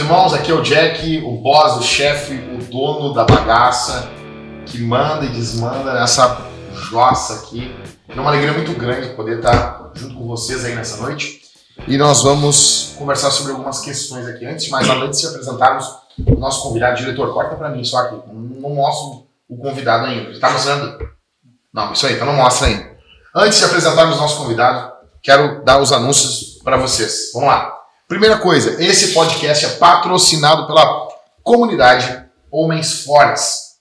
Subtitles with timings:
[0.00, 0.32] Irmãos.
[0.32, 4.10] Aqui é o Jack, o boss, o chefe, o dono da bagaça
[4.64, 6.40] que manda e desmanda nessa
[6.72, 7.70] jossa aqui.
[8.08, 11.42] É uma alegria muito grande poder estar junto com vocês aí nessa noite.
[11.86, 14.46] E nós vamos conversar sobre algumas questões aqui.
[14.46, 15.86] Antes de mais nada, antes de apresentarmos
[16.26, 18.16] o nosso convidado, diretor, corta para mim só aqui.
[18.32, 20.30] Não mostro o convidado ainda.
[20.30, 20.98] Está mostrando?
[21.72, 22.90] Não, isso aí, então não mostra ainda.
[23.36, 27.30] Antes de apresentarmos o nosso convidado, quero dar os anúncios para vocês.
[27.34, 27.79] Vamos lá.
[28.10, 31.06] Primeira coisa, esse podcast é patrocinado pela
[31.44, 33.76] comunidade Homens Fortes.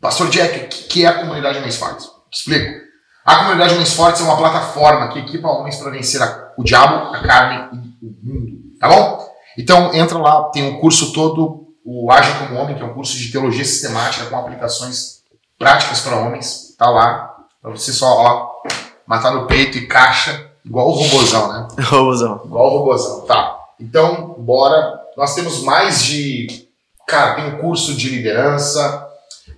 [0.00, 2.08] Pastor Jack, o que é a comunidade Homens Fortes?
[2.32, 2.80] Explico.
[3.26, 6.22] A comunidade Homens Fortes é uma plataforma que equipa homens para vencer
[6.56, 8.58] o diabo, a carne e o mundo.
[8.80, 9.30] Tá bom?
[9.58, 13.18] Então entra lá, tem um curso todo, o Age como Homem, que é um curso
[13.18, 15.24] de teologia sistemática com aplicações
[15.58, 16.74] práticas para homens.
[16.78, 18.62] Tá lá, para você só ó,
[19.06, 21.68] matar no peito e caixa Igual o robozão, né?
[21.84, 22.40] robozão.
[22.44, 23.58] Igual o robozão, tá.
[23.80, 25.00] Então, bora.
[25.16, 26.68] Nós temos mais de.
[27.06, 29.06] Cara, tem um curso de liderança,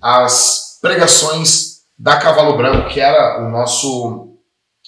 [0.01, 4.29] as pregações da Cavalo Branco, que era o nosso.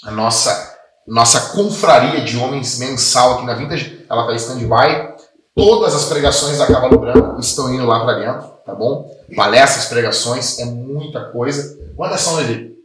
[0.04, 0.76] A nossa.
[1.08, 5.16] Nossa confraria de homens mensal aqui na Vintage, ela tá em stand-by.
[5.56, 9.10] Todas as pregações da Cavalo Branco estão indo lá para dentro, tá bom?
[9.34, 11.80] Palestras, pregações, é muita coisa.
[11.96, 12.77] Quantas são, Levi?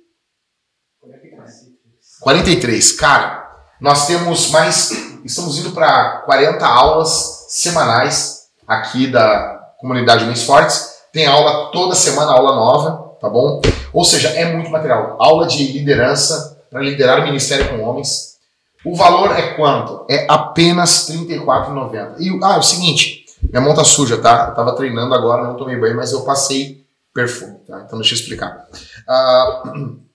[2.22, 2.92] 43.
[2.92, 4.90] Cara, nós temos mais.
[5.24, 10.92] Estamos indo para 40 aulas semanais aqui da comunidade Homens Fortes.
[11.12, 13.60] Tem aula toda semana, aula nova, tá bom?
[13.92, 15.16] Ou seja, é muito material.
[15.20, 18.36] Aula de liderança para liderar o ministério com homens.
[18.84, 20.06] O valor é quanto?
[20.08, 22.14] É apenas R$ 34,90.
[22.18, 24.46] E ah, é o seguinte, minha mão tá suja, tá?
[24.48, 27.82] Eu tava treinando agora, não tomei banho, mas eu passei perfume, tá?
[27.84, 28.64] Então deixa eu explicar.
[29.08, 30.00] Uh,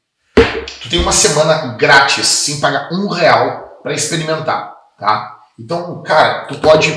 [0.88, 5.38] tu tem uma semana grátis, sem pagar um real para experimentar, tá?
[5.60, 6.90] Então, cara, tu pode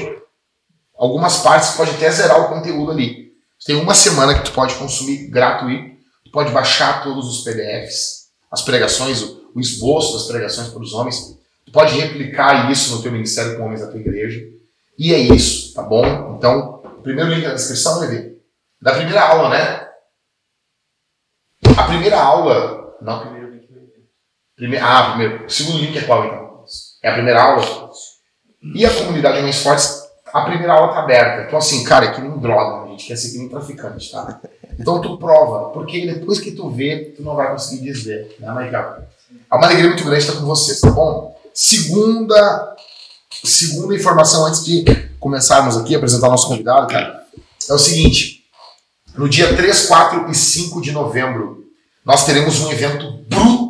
[0.97, 3.33] algumas partes pode até zerar o conteúdo ali.
[3.59, 8.29] Tu tem uma semana que tu pode consumir gratuito, tu pode baixar todos os PDFs,
[8.51, 11.39] as pregações, o, esboço das pregações para os homens.
[11.67, 14.41] Tu pode replicar isso no teu ministério com homens da tua igreja.
[14.99, 16.37] E é isso, tá bom?
[16.37, 18.39] Então, primeiro link na descrição, Levi.
[18.81, 19.89] Da primeira aula, né?
[21.77, 22.97] A primeira aula.
[23.03, 23.40] Não, primeiro
[24.61, 25.47] Primeiro, ah, primeiro.
[25.47, 26.65] O segundo link é qual então?
[27.03, 27.91] É a primeira aula?
[28.75, 31.47] E a comunidade Homens Fortes, a primeira aula tá aberta.
[31.47, 34.39] Então, assim, cara, é que nem droga, a gente quer ser que nem traficante, tá?
[34.79, 39.05] Então tu prova, porque depois que tu vê, tu não vai conseguir dizer, né, Michael?
[39.51, 41.35] É uma alegria muito grande estar com vocês, tá bom?
[41.55, 42.77] Segunda,
[43.43, 44.85] segunda informação antes de
[45.19, 47.25] começarmos aqui, apresentar o nosso convidado, cara,
[47.67, 48.45] é o seguinte.
[49.17, 51.65] No dia 3, 4 e 5 de novembro,
[52.05, 53.70] nós teremos um evento brutal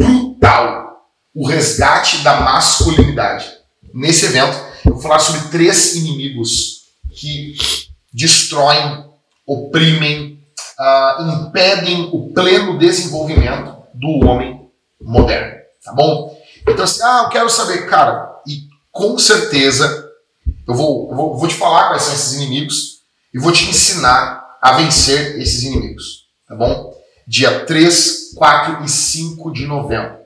[0.00, 3.46] brutal o resgate da masculinidade.
[3.92, 4.56] Nesse evento,
[4.86, 7.54] eu vou falar sobre três inimigos que
[8.12, 9.04] destroem,
[9.46, 10.42] oprimem,
[10.78, 14.68] uh, impedem o pleno desenvolvimento do homem
[15.00, 15.60] moderno.
[15.84, 16.36] Tá bom?
[16.66, 20.08] Então, assim, ah, eu quero saber, cara, e com certeza
[20.66, 23.00] eu vou, eu vou, vou te falar quais são esses inimigos
[23.34, 26.26] e vou te ensinar a vencer esses inimigos.
[26.48, 27.00] Tá bom?
[27.30, 30.16] dia 3, 4 e 5 de novembro.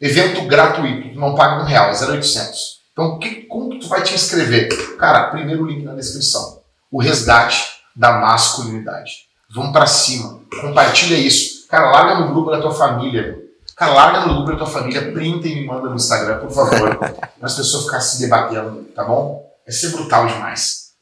[0.00, 2.80] Evento gratuito, tu não paga um real, é 0,800.
[2.90, 4.96] Então, que, como tu vai te inscrever?
[4.96, 6.62] Cara, primeiro link na descrição.
[6.90, 9.10] O resgate da masculinidade.
[9.54, 10.40] Vamos para cima.
[10.62, 11.68] Compartilha isso.
[11.68, 13.36] Cara, larga no grupo da tua família.
[13.76, 16.96] Cara, larga no grupo da tua família, printa e me manda no Instagram, por favor.
[16.96, 19.46] para as pessoas ficarem se debatendo, tá bom?
[19.66, 20.92] Vai ser brutal demais.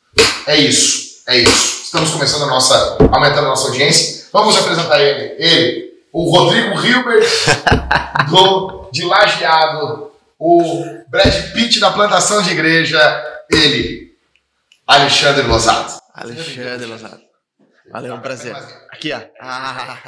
[0.44, 1.22] É isso.
[1.28, 1.84] É isso.
[1.84, 4.26] Estamos começando a nossa, aumentando a nossa audiência.
[4.32, 5.36] Vamos apresentar ele.
[5.38, 7.26] Ele, o Rodrigo Hilbert,
[8.30, 12.98] do, de Lajeado, o Brad Pitt da plantação de igreja,
[13.52, 14.16] ele,
[14.86, 16.00] Alexandre Lozado.
[16.14, 17.20] Alexandre Lozado.
[17.90, 18.54] Valeu, um prazer.
[18.90, 19.20] Aqui, ó.
[19.40, 19.98] Ah.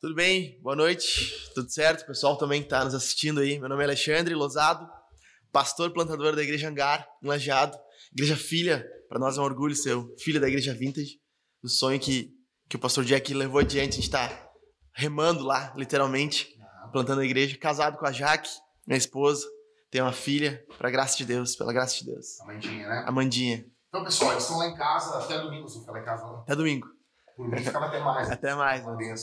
[0.00, 0.58] Tudo bem?
[0.62, 1.32] Boa noite.
[1.54, 2.02] Tudo certo?
[2.02, 3.58] O pessoal também que está nos assistindo aí.
[3.58, 4.88] Meu nome é Alexandre Lozado,
[5.52, 7.76] pastor plantador da Igreja Angar, em Lajeado.
[8.12, 11.18] Igreja filha, para nós é um orgulho ser filho da Igreja Vintage.
[11.62, 12.36] O sonho que
[12.68, 13.92] que o pastor Jack levou adiante.
[13.92, 14.45] A gente está
[14.96, 16.58] remando lá, literalmente,
[16.90, 17.56] plantando a igreja.
[17.58, 18.48] Casado com a Jaque,
[18.86, 19.46] minha esposa.
[19.90, 22.40] Tem uma filha, para graça de Deus, pela graça de Deus.
[22.40, 23.04] Amandinha, né?
[23.06, 23.64] Amandinha.
[23.88, 25.68] Então, pessoal, eles estão lá em casa até domingo.
[25.68, 26.40] Você ficar lá em casa, não?
[26.40, 26.88] Até domingo.
[27.36, 28.30] Por mim, ficava até mais.
[28.30, 28.84] até mais.
[28.84, 29.14] Né?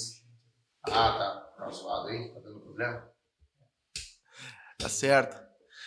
[0.87, 1.43] Ah, tá.
[1.57, 2.33] Tá zoado aí?
[2.33, 3.09] Tá dando problema?
[4.79, 5.35] Tá certo.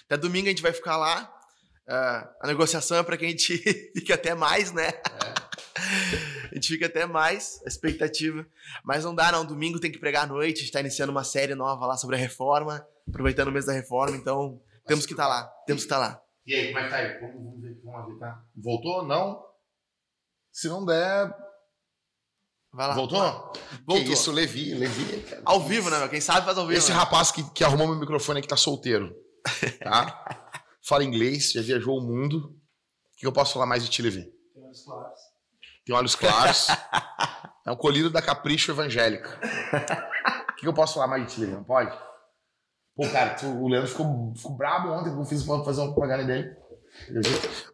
[0.05, 1.33] Até domingo a gente vai ficar lá.
[1.88, 3.59] Uh, a negociação é para que a gente
[3.94, 4.88] fique até mais, né?
[4.88, 8.47] É gente fica até mais a expectativa.
[8.85, 9.44] Mas não dá, não.
[9.44, 10.58] Domingo tem que pregar à noite.
[10.58, 13.73] A gente tá iniciando uma série nova lá sobre a reforma, aproveitando o mês da
[13.73, 14.17] reforma.
[14.17, 15.47] Então, Temos que estar tá lá.
[15.67, 16.23] Temos que estar tá lá.
[16.47, 17.20] E aí, como é que tá aí?
[17.20, 18.44] Vamos, ver, vamos ver, tá?
[18.56, 19.05] Voltou?
[19.05, 19.44] Não?
[20.53, 21.35] Se não der.
[22.73, 22.94] Vai lá.
[22.94, 23.20] Voltou?
[23.85, 24.05] Voltou.
[24.05, 25.23] Que isso, Levi, Levi.
[25.23, 25.43] Cara.
[25.44, 26.09] Ao vivo, né, meu?
[26.09, 26.79] Quem sabe faz ao vivo.
[26.79, 26.97] Esse né?
[26.97, 29.14] rapaz que, que arrumou meu microfone aqui tá solteiro.
[29.82, 30.52] Tá?
[30.87, 32.38] Fala inglês, já viajou o mundo.
[32.38, 34.25] O que eu posso falar mais de ti, Levi?
[34.55, 35.20] Tem olhos claros.
[35.87, 36.67] Tem olhos claros.
[37.65, 39.38] é um colírio da capricho evangélica.
[40.50, 41.41] O que eu posso falar mais de ti?
[41.43, 41.97] Não pode?
[42.97, 46.25] Pô, cara, tu, o Leandro ficou, ficou brabo ontem que eu fiz fazer uma propaganda
[46.25, 46.56] dele.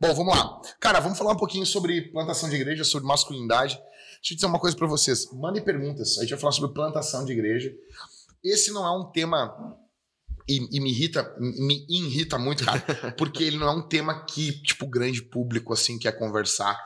[0.00, 0.60] Bom, vamos lá.
[0.80, 3.76] Cara, vamos falar um pouquinho sobre plantação de igreja, sobre masculinidade.
[3.76, 5.32] Deixa eu dizer uma coisa para vocês.
[5.32, 6.18] Mandem perguntas.
[6.18, 7.72] A gente vai falar sobre plantação de igreja.
[8.44, 9.78] Esse não é um tema
[10.48, 12.80] e, e, me irrita, me irrita muito, cara,
[13.16, 16.76] porque ele não é um tema que, tipo, grande público, assim, quer conversar.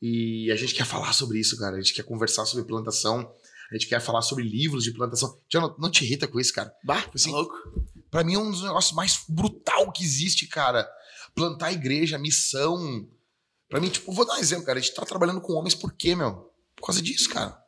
[0.00, 1.76] E a gente quer falar sobre isso, cara.
[1.76, 3.32] A gente quer conversar sobre plantação.
[3.70, 5.40] A gente quer falar sobre livros de plantação.
[5.50, 6.72] Já não, te irrita com isso, cara?
[6.84, 7.54] Bah, tipo assim, louco.
[8.10, 10.88] Pra mim é um dos negócios mais brutal que existe, cara.
[11.34, 13.08] Plantar igreja, missão.
[13.68, 14.78] Pra mim, tipo, vou dar um exemplo, cara.
[14.78, 16.52] A gente tá trabalhando com homens por quê, meu?
[16.76, 17.58] Por causa disso, cara.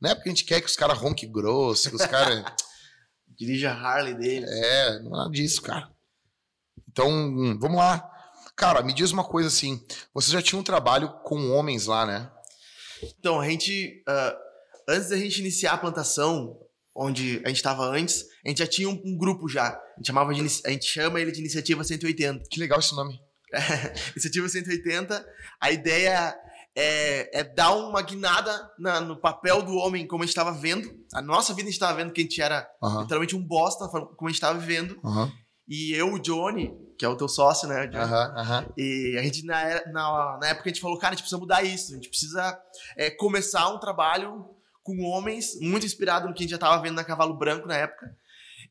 [0.00, 2.44] Não é porque a gente quer que os caras ronquem grosso, que os caras.
[3.38, 4.46] Dirija a Harley dele.
[4.48, 5.90] É, não é nada disso, cara.
[6.88, 8.17] Então, vamos lá.
[8.58, 9.80] Cara, me diz uma coisa assim.
[10.12, 12.28] Você já tinha um trabalho com homens lá, né?
[13.18, 14.02] Então, a gente.
[14.08, 14.36] Uh,
[14.88, 16.58] antes da gente iniciar a plantação,
[16.94, 19.68] onde a gente estava antes, a gente já tinha um, um, grupo já.
[19.68, 22.48] A gente, chamava de, a gente chama ele de Iniciativa 180.
[22.50, 23.20] Que legal esse nome.
[24.16, 25.24] Iniciativa 180.
[25.60, 26.36] A ideia
[26.76, 30.92] é, é dar uma guinada na, no papel do homem, como a gente estava vendo.
[31.14, 33.02] A nossa vida a gente estava vendo que a gente era uhum.
[33.02, 34.98] literalmente um bosta, como a gente estava vivendo.
[35.04, 35.30] Uhum.
[35.68, 37.84] E eu, o Johnny, que é o teu sócio, né?
[37.84, 41.38] Uhum, e a gente, na, na, na, época, a gente falou, cara, a gente precisa
[41.38, 41.92] mudar isso.
[41.92, 42.60] A gente precisa
[42.96, 44.44] é, começar um trabalho
[44.82, 47.76] com homens, muito inspirado no que a gente já estava vendo na Cavalo Branco na
[47.76, 48.10] época.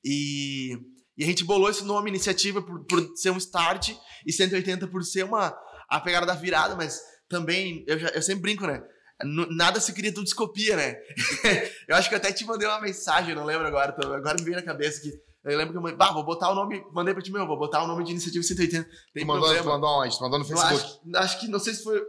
[0.03, 0.77] E,
[1.17, 3.95] e a gente bolou esse nome, iniciativa, por, por ser um start,
[4.25, 5.57] e 180 por ser uma,
[5.89, 8.83] a pegada da virada, mas também, eu, já, eu sempre brinco, né?
[9.23, 10.97] Nada se cria, tudo se copia, né?
[11.87, 14.57] eu acho que eu até te mandei uma mensagem, não lembro agora, agora me veio
[14.57, 17.23] na cabeça que eu lembro que eu mandei, bah, vou botar o nome, mandei pra
[17.23, 18.89] ti, meu, vou botar o nome de Iniciativa 180.
[19.13, 19.63] Tem tu mandou, problema.
[19.63, 20.17] Tu mandou onde?
[20.17, 20.75] Tu mandou no Facebook?
[20.75, 22.01] Acho, acho, que, não sei se foi,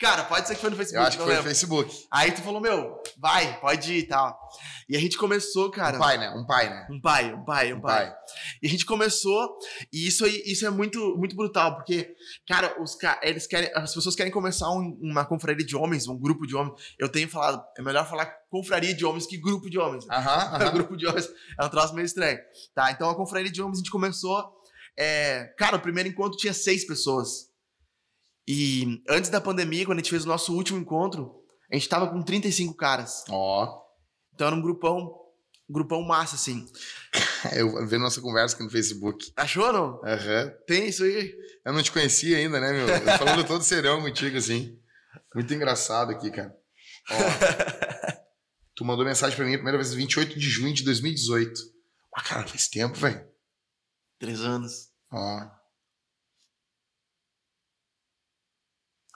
[0.00, 1.02] Cara, pode ser que foi no Facebook.
[1.02, 2.06] Eu acho que foi no Facebook.
[2.10, 4.34] Aí tu falou, meu, vai, pode ir e tal.
[4.88, 5.98] E a gente começou, cara.
[5.98, 6.30] Um pai, né?
[6.30, 6.86] Um pai, né?
[6.90, 8.06] Um pai, um pai, um, um pai.
[8.06, 8.16] pai.
[8.62, 9.58] E a gente começou,
[9.92, 12.14] e isso aí, isso é muito, muito brutal, porque,
[12.48, 16.46] cara, os eles querem, as pessoas querem começar um, uma confraria de homens, um grupo
[16.46, 16.80] de homens.
[16.98, 20.06] Eu tenho falado, é melhor falar confraria de homens que grupo de homens.
[20.08, 20.56] Aham.
[20.56, 21.28] Uh -huh, grupo de homens
[21.60, 22.38] é um troço meio estranho.
[22.74, 24.50] Tá, então a confraria de homens a gente começou.
[24.98, 27.49] É, cara, o primeiro encontro tinha seis pessoas.
[28.52, 32.08] E antes da pandemia, quando a gente fez o nosso último encontro, a gente tava
[32.08, 33.22] com 35 caras.
[33.28, 33.64] Ó.
[33.64, 33.80] Oh.
[34.34, 35.08] Então era um grupão,
[35.68, 36.66] grupão massa, assim.
[37.54, 39.32] Eu vi nossa conversa aqui no Facebook.
[39.36, 40.00] Achou, não?
[40.04, 40.46] Aham.
[40.46, 40.52] Uhum.
[40.66, 41.32] Tem isso aí.
[41.64, 42.88] Eu não te conhecia ainda, né, meu?
[42.88, 44.76] Eu falando todo serão contigo, assim.
[45.32, 46.52] Muito engraçado aqui, cara.
[47.08, 47.16] Ó.
[48.74, 51.52] tu mandou mensagem pra mim a primeira vez 28 de junho de 2018.
[52.16, 53.24] Ah, cara, faz tempo, velho.
[54.18, 54.88] Três anos.
[55.12, 55.59] Ó.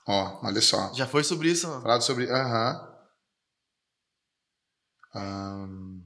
[0.06, 0.92] Ó, olha só.
[0.92, 1.82] Já foi sobre isso, mano?
[1.82, 2.30] Falado sobre.
[2.30, 2.94] Aham.
[5.14, 6.04] Um...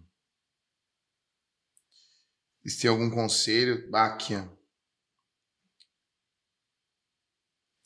[2.67, 3.88] Se tem algum conselho.
[3.95, 4.47] Ah, aqui, ó.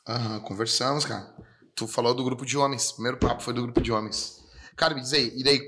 [0.07, 1.35] Aham, conversamos, cara.
[1.75, 2.93] Tu falou do grupo de homens.
[2.93, 4.43] Primeiro papo foi do grupo de homens.
[4.77, 5.61] Cara, me diz aí, e daí?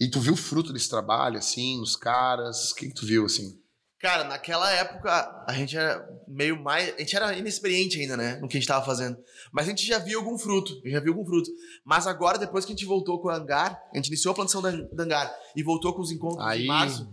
[0.00, 2.70] E tu viu o fruto desse trabalho, assim, nos caras?
[2.70, 3.60] O que, que tu viu, assim?
[4.00, 6.94] Cara, naquela época a gente era meio mais.
[6.94, 8.36] A gente era inexperiente ainda, né?
[8.36, 9.18] No que a gente tava fazendo.
[9.52, 10.80] Mas a gente já viu algum fruto.
[10.86, 11.50] Já viu algum fruto.
[11.84, 14.62] Mas agora, depois que a gente voltou com o hangar, a gente iniciou a plantação
[14.62, 16.62] da, hangar e voltou com os encontros Aí...
[16.62, 17.12] de março.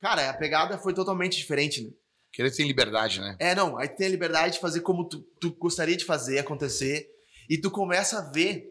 [0.00, 1.90] Cara, a pegada foi totalmente diferente, né?
[2.32, 3.36] Que ele tem liberdade, né?
[3.40, 3.76] É, não.
[3.76, 7.08] Aí tem a liberdade de fazer como tu, tu gostaria de fazer acontecer.
[7.50, 8.64] E tu começa a ver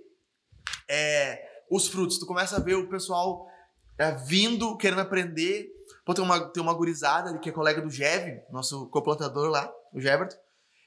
[0.90, 2.18] é, os frutos.
[2.18, 3.46] Tu começa a ver o pessoal
[4.00, 5.68] é, vindo, querendo aprender
[6.08, 9.70] Pô, tem uma, tem uma gurizada ali que é colega do Jev, nosso coplantador lá,
[9.94, 10.38] o Jeverton,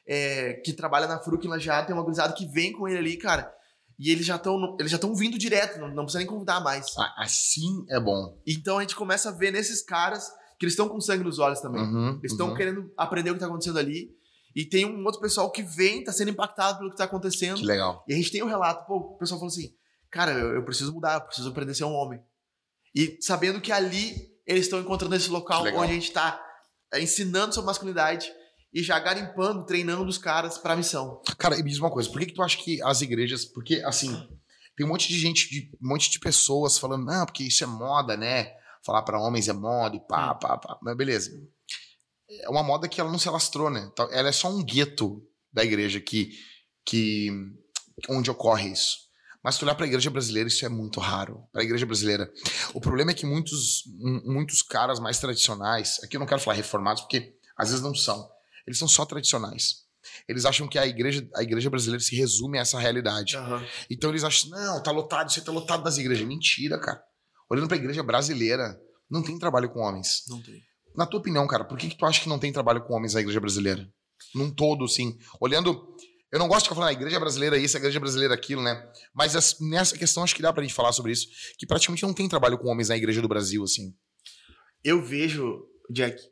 [0.09, 3.17] é, que trabalha na Fruc em Lajeado, tem uma gurizada que vem com ele ali,
[3.19, 3.53] cara.
[3.99, 6.87] E eles já estão eles já estão vindo direto, não, não precisa nem convidar mais.
[7.19, 8.35] Assim é bom.
[8.47, 10.27] Então a gente começa a ver nesses caras
[10.59, 11.83] que eles estão com sangue nos olhos também.
[11.83, 12.55] Uhum, eles estão uhum.
[12.55, 14.09] querendo aprender o que está acontecendo ali.
[14.57, 17.59] E tem um outro pessoal que vem, tá sendo impactado pelo que tá acontecendo.
[17.59, 18.03] Que legal.
[18.09, 19.71] E a gente tem um relato, pô, o pessoal falou assim:
[20.11, 22.19] cara, eu, eu preciso mudar, eu preciso aprender a ser um homem.
[22.95, 26.45] E sabendo que ali eles estão encontrando esse local onde a gente está
[26.93, 28.33] é, ensinando sobre masculinidade
[28.75, 31.23] e já garimpando, treinando os caras para a missão.
[31.39, 33.77] Cara, e me diz uma coisa, por que, que tu acha que as igrejas, porque
[33.85, 34.13] assim,
[34.77, 37.67] tem um monte de gente, de, um monte de pessoas falando, não, porque isso é
[37.67, 38.53] moda, né?
[38.85, 40.79] Falar para homens é moda e pá, pá, pá.
[40.83, 41.31] Mas beleza.
[42.29, 43.89] é uma moda que ela não se alastrou, né?
[43.93, 46.31] Então, ela é só um gueto da igreja que,
[46.85, 47.31] que
[48.09, 49.10] onde ocorre isso.
[49.43, 51.45] Mas se tu olhar para a igreja brasileira, isso é muito raro.
[51.53, 52.31] Para a igreja brasileira.
[52.75, 53.85] O problema é que muitos,
[54.25, 58.29] muitos caras mais tradicionais, aqui eu não quero falar reformados, porque às vezes não são.
[58.67, 59.89] Eles são só tradicionais.
[60.29, 63.37] Eles acham que a igreja, a igreja brasileira se resume a essa realidade.
[63.37, 63.65] Uhum.
[63.91, 66.27] Então eles acham, não, tá lotado, isso aí tá lotado das igrejas.
[66.27, 67.03] Mentira, cara.
[67.51, 68.79] Olhando para a igreja brasileira,
[69.11, 70.23] não tem trabalho com homens.
[70.29, 70.63] Não tem.
[70.97, 73.15] Na tua opinião, cara, por que, que tu acha que não tem trabalho com homens
[73.15, 73.89] na igreja brasileira?
[74.35, 75.17] Num todo, assim.
[75.41, 75.97] Olhando.
[76.33, 78.89] Eu não gosto de ficar falando a igreja brasileira isso, a igreja brasileira aquilo, né?
[79.13, 81.27] Mas nessa questão acho que dá pra gente falar sobre isso.
[81.59, 83.95] Que praticamente não tem trabalho com homens na igreja do Brasil, assim.
[84.85, 86.23] Eu vejo, Jack,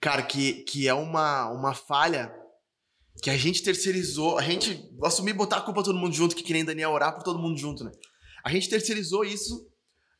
[0.00, 2.34] cara, que, que é uma, uma falha
[3.22, 4.38] que a gente terceirizou.
[4.38, 7.22] A gente assumir botar a culpa todo mundo junto, que que nem Daniel orar por
[7.22, 7.92] todo mundo junto, né?
[8.44, 9.68] A gente terceirizou isso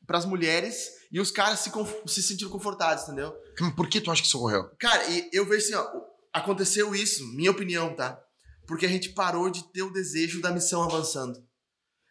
[0.06, 1.70] para as mulheres e os caras se,
[2.06, 3.34] se sentiram confortados, entendeu?
[3.76, 4.70] Por que tu acha que isso ocorreu?
[4.78, 5.86] Cara, eu vejo assim, ó,
[6.32, 8.20] aconteceu isso, minha opinião, tá?
[8.68, 11.42] Porque a gente parou de ter o desejo da missão avançando.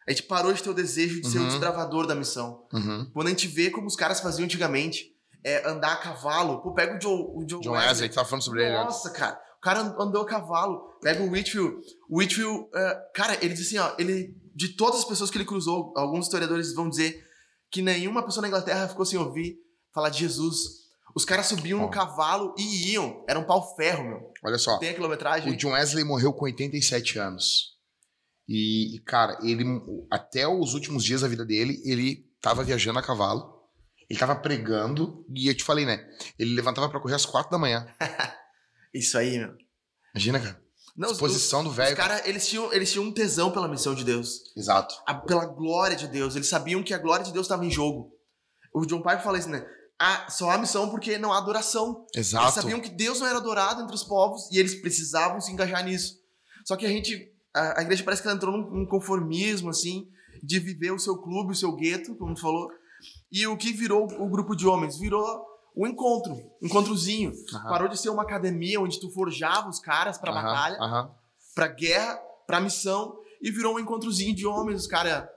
[0.06, 1.32] A gente parou de ter o desejo de uhum.
[1.32, 1.48] ser o uhum.
[1.48, 2.66] desbravador da missão.
[2.72, 3.08] Uhum.
[3.14, 6.60] Quando a gente vê como os caras faziam antigamente, é, andar a cavalo.
[6.60, 8.84] Pô, pega o John, o John, John Wesley, Wesley, que tava falando sobre Nossa, ele.
[8.84, 9.40] Nossa, cara.
[9.58, 10.80] O cara andou a cavalo.
[11.00, 11.76] Pega o Whitfield.
[12.08, 15.44] O Whitfield, uh, cara, ele diz assim, ó, ele, de todas as pessoas que ele
[15.44, 17.24] cruzou, alguns historiadores vão dizer
[17.70, 19.56] que nenhuma pessoa na Inglaterra ficou sem ouvir
[19.92, 20.87] falar de Jesus.
[21.18, 23.24] Os caras subiam no cavalo e iam.
[23.28, 24.32] Era um pau ferro, meu.
[24.44, 24.78] Olha só.
[24.78, 25.52] Tem a quilometragem.
[25.52, 27.76] O John Wesley morreu com 87 anos.
[28.48, 29.64] E, cara, ele
[30.08, 33.52] até os últimos dias da vida dele, ele tava viajando a cavalo.
[34.08, 36.08] Ele tava pregando e eu te falei, né?
[36.38, 37.84] Ele levantava para correr às quatro da manhã.
[38.94, 39.56] Isso aí, meu.
[40.14, 40.62] Imagina, cara.
[40.96, 41.94] Não, Exposição do velho.
[41.94, 44.54] Os caras, eles tinham, eles tinham um tesão pela missão de Deus.
[44.56, 44.94] Exato.
[45.04, 46.36] A, pela glória de Deus.
[46.36, 48.16] Eles sabiam que a glória de Deus estava em jogo.
[48.72, 49.66] O John Piper fala isso, né?
[50.00, 52.06] Ah, só há missão porque não há adoração.
[52.14, 52.44] Exato.
[52.44, 55.84] Eles sabiam que Deus não era adorado entre os povos e eles precisavam se engajar
[55.84, 56.16] nisso.
[56.64, 60.06] Só que a gente, a, a igreja parece que ela entrou num, num, conformismo, assim,
[60.42, 62.68] de viver o seu clube, o seu gueto, como tu falou.
[63.32, 64.98] E o que virou o grupo de homens?
[64.98, 67.30] Virou o encontro, encontrozinho.
[67.30, 67.62] Uhum.
[67.64, 70.42] Parou de ser uma academia onde tu forjava os caras pra uhum.
[70.42, 71.10] batalha, uhum.
[71.54, 75.28] pra guerra, pra missão, e virou um encontrozinho de homens, os caras.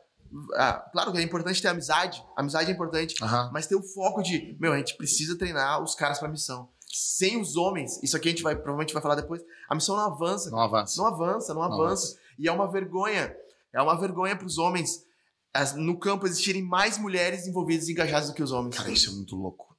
[0.56, 3.16] Ah, claro que é importante ter amizade, amizade é importante,
[3.52, 6.70] mas ter o foco de, meu, a gente precisa treinar os caras pra missão.
[6.88, 10.06] Sem os homens, isso aqui a gente vai provavelmente vai falar depois, a missão não
[10.06, 10.50] avança.
[10.50, 11.02] Não avança.
[11.02, 12.08] Não avança, não, não avança.
[12.08, 12.20] avança.
[12.38, 13.36] E é uma vergonha.
[13.74, 15.06] É uma vergonha para os homens
[15.76, 18.78] no campo existirem mais mulheres envolvidas e engajadas do que os homens.
[18.78, 19.78] Cara, isso é muito louco.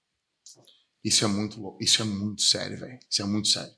[1.02, 1.82] Isso é muito louco.
[1.82, 2.99] Isso é muito sério, velho.
[3.09, 3.73] Isso é muito sério.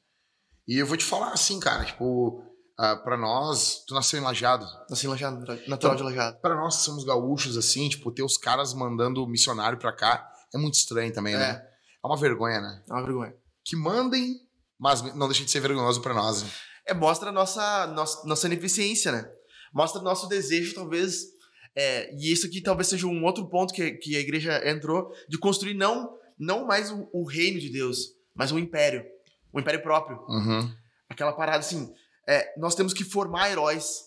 [0.67, 2.43] E eu vou te falar assim, cara, tipo,
[2.79, 4.67] uh, pra nós, tu nasceu em Lajado.
[4.89, 6.39] Nasci em Lajado, natural então, de Lajado.
[6.41, 10.59] Pra nós que somos gaúchos, assim, tipo, ter os caras mandando missionário pra cá é
[10.59, 11.45] muito estranho também, né?
[11.45, 11.53] é.
[11.53, 11.69] né?
[12.03, 12.83] É uma vergonha, né?
[12.89, 13.35] É uma vergonha.
[13.65, 14.41] Que mandem,
[14.79, 16.43] mas não deixem de ser vergonhoso pra nós.
[16.43, 16.51] Né?
[16.87, 19.29] É, mostra a nossa, nossa, nossa ineficiência, né?
[19.73, 21.25] Mostra o nosso desejo, talvez.
[21.75, 25.39] É, e isso aqui talvez seja um outro ponto que, que a igreja entrou, de
[25.39, 29.05] construir não não mais o, o reino de Deus, mas um império.
[29.53, 30.19] Um império próprio.
[30.29, 30.73] Uhum.
[31.09, 31.93] Aquela parada assim.
[32.29, 34.05] É, nós temos que formar heróis,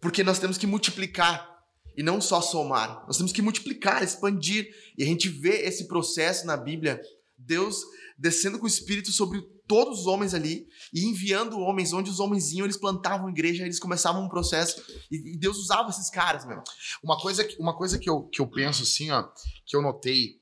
[0.00, 1.52] porque nós temos que multiplicar
[1.96, 3.04] e não só somar.
[3.06, 4.68] Nós temos que multiplicar, expandir.
[4.98, 7.00] E a gente vê esse processo na Bíblia,
[7.38, 7.82] Deus
[8.16, 12.52] descendo com o Espírito sobre todos os homens ali e enviando homens onde os homens
[12.52, 14.80] iam, eles plantavam igreja, eles começavam um processo
[15.10, 16.62] e, Deus usava esses caras, meu.
[17.02, 19.26] Uma coisa, uma coisa que, eu, que eu penso assim, ó,
[19.66, 20.38] que eu notei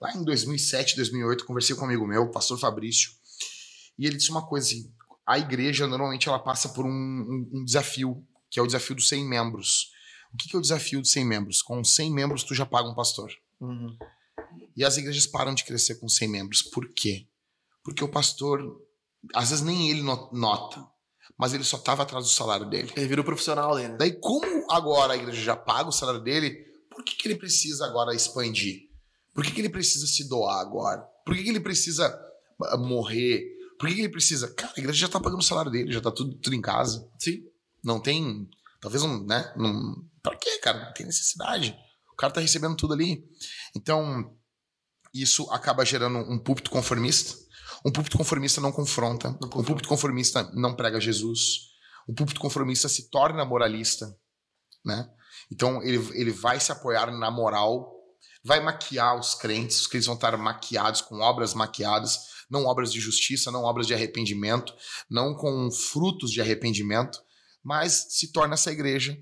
[0.00, 3.10] Lá em 2007, 2008, conversei com um amigo meu, o pastor Fabrício,
[3.98, 4.92] e ele disse uma coisa assim:
[5.30, 9.08] a igreja normalmente ela passa por um, um, um desafio, que é o desafio dos
[9.08, 9.92] 100 membros.
[10.34, 11.62] O que, que é o desafio dos 100 membros?
[11.62, 13.30] Com 100 membros, tu já paga um pastor.
[13.60, 13.96] Uhum.
[14.76, 16.62] E as igrejas param de crescer com 100 membros.
[16.62, 17.28] Por quê?
[17.84, 18.60] Porque o pastor,
[19.32, 20.84] às vezes nem ele nota,
[21.38, 22.92] mas ele só estava atrás do salário dele.
[22.96, 23.90] Ele virou profissional dele.
[23.90, 23.96] Né?
[23.98, 26.50] Daí, como agora a igreja já paga o salário dele,
[26.90, 28.88] por que, que ele precisa agora expandir?
[29.32, 31.02] Por que, que ele precisa se doar agora?
[31.24, 32.12] Por que, que ele precisa
[32.64, 33.59] ah, morrer?
[33.80, 34.52] Por que, que ele precisa.
[34.52, 37.08] Cara, a igreja já tá pagando o salário dele, já tá tudo, tudo em casa.
[37.18, 37.42] Sim.
[37.82, 38.46] Não tem.
[38.78, 39.50] Talvez um, né?
[39.56, 40.84] Não, pra quê, cara?
[40.84, 41.74] Não tem necessidade.
[42.12, 43.24] O cara tá recebendo tudo ali.
[43.74, 44.36] Então,
[45.14, 47.34] isso acaba gerando um púlpito conformista.
[47.82, 49.30] Um púlpito conformista não confronta.
[49.40, 51.70] Não um púlpito conformista não prega Jesus.
[52.06, 54.14] Um púlpito conformista se torna moralista,
[54.84, 55.10] né?
[55.50, 57.98] Então ele, ele vai se apoiar na moral
[58.42, 62.18] vai maquiar os crentes, os crentes vão estar maquiados com obras maquiadas,
[62.50, 64.74] não obras de justiça, não obras de arrependimento,
[65.08, 67.22] não com frutos de arrependimento,
[67.62, 69.16] mas se torna essa igreja,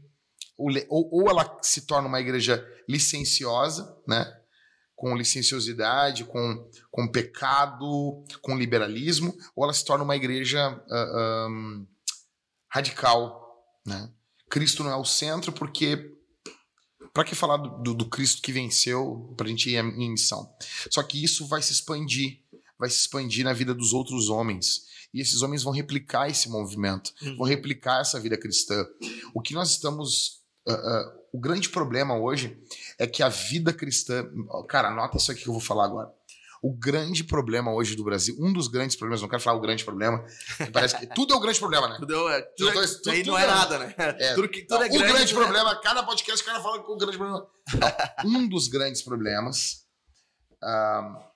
[0.56, 4.34] ou, ou ela se torna uma igreja licenciosa, né?
[4.98, 11.86] com licenciosidade, com, com pecado, com liberalismo, ou ela se torna uma igreja uh, um,
[12.68, 13.64] radical.
[13.86, 14.10] Né?
[14.50, 16.16] Cristo não é o centro porque
[17.14, 20.52] para que falar do, do, Cristo que venceu para a gente ir em missão?
[20.90, 22.42] Só que isso vai se expandir,
[22.78, 24.86] vai se expandir na vida dos outros homens.
[25.12, 27.38] E esses homens vão replicar esse movimento, uhum.
[27.38, 28.86] vão replicar essa vida cristã.
[29.34, 30.38] O que nós estamos.
[30.66, 32.58] Uh, uh, o grande problema hoje
[32.98, 34.26] é que a vida cristã.
[34.68, 36.12] Cara, anota isso aqui que eu vou falar agora.
[36.60, 39.84] O grande problema hoje do Brasil, um dos grandes problemas, não quero falar o grande
[39.84, 40.24] problema,
[40.72, 41.96] parece que tudo é o grande problema, né?
[42.00, 43.94] Tudo, é, tudo, tudo, aí tudo não é, é nada, né?
[43.96, 45.40] É, tudo, tudo não, é grande, o grande né?
[45.40, 47.46] problema, cada podcast o cara fala que o grande problema.
[48.24, 49.84] Não, um dos grandes problemas
[50.60, 51.27] uh,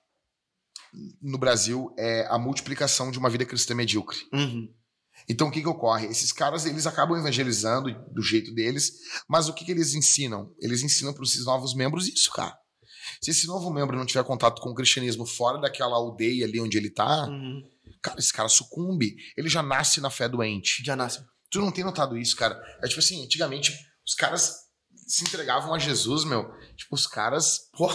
[1.20, 4.18] no Brasil é a multiplicação de uma vida cristã medíocre.
[4.32, 4.68] Uhum.
[5.28, 6.06] Então o que, que ocorre?
[6.06, 8.92] Esses caras eles acabam evangelizando do jeito deles,
[9.28, 10.52] mas o que, que eles ensinam?
[10.60, 12.56] Eles ensinam para esses novos membros isso, cara.
[13.20, 16.76] Se esse novo membro não tiver contato com o cristianismo fora daquela aldeia ali onde
[16.76, 17.62] ele tá, uhum.
[18.02, 19.14] cara, esse cara sucumbe.
[19.36, 20.82] Ele já nasce na fé doente.
[20.84, 21.24] Já nasce.
[21.50, 22.60] Tu não tem notado isso, cara?
[22.82, 23.72] É tipo assim, antigamente
[24.06, 24.56] os caras
[25.06, 26.50] se entregavam a Jesus, meu.
[26.76, 27.88] Tipo, os caras, pô,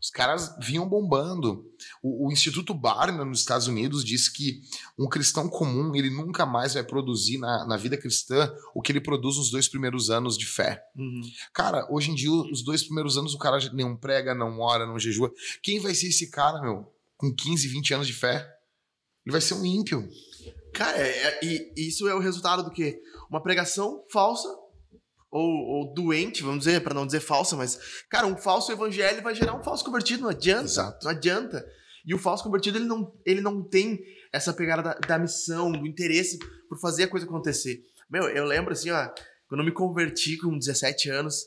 [0.00, 1.64] os caras vinham bombando.
[2.02, 4.62] O, o, Instituto Barna, nos Estados Unidos, diz que
[4.98, 9.00] um cristão comum ele nunca mais vai produzir na, na vida cristã o que ele
[9.00, 10.82] produz nos dois primeiros anos de fé.
[10.96, 11.20] Uhum.
[11.52, 14.98] Cara, hoje em dia, os dois primeiros anos, o cara não prega, não ora, não
[14.98, 15.30] jejua.
[15.62, 18.48] Quem vai ser esse cara, meu, com 15, 20 anos de fé?
[19.26, 20.08] Ele vai ser um ímpio.
[20.72, 23.02] Cara, é, é, e isso é o resultado do quê?
[23.28, 24.48] Uma pregação falsa
[25.30, 29.34] ou, ou doente, vamos dizer, para não dizer falsa, mas, cara, um falso evangelho vai
[29.34, 30.64] gerar um falso convertido, não adianta.
[30.64, 31.04] Exato.
[31.04, 31.64] Não adianta.
[32.04, 34.00] E o falso convertido, ele não, ele não tem
[34.32, 37.82] essa pegada da, da missão, do interesse por fazer a coisa acontecer.
[38.10, 39.08] Meu, eu lembro assim, ó,
[39.48, 41.46] quando eu me converti com 17 anos,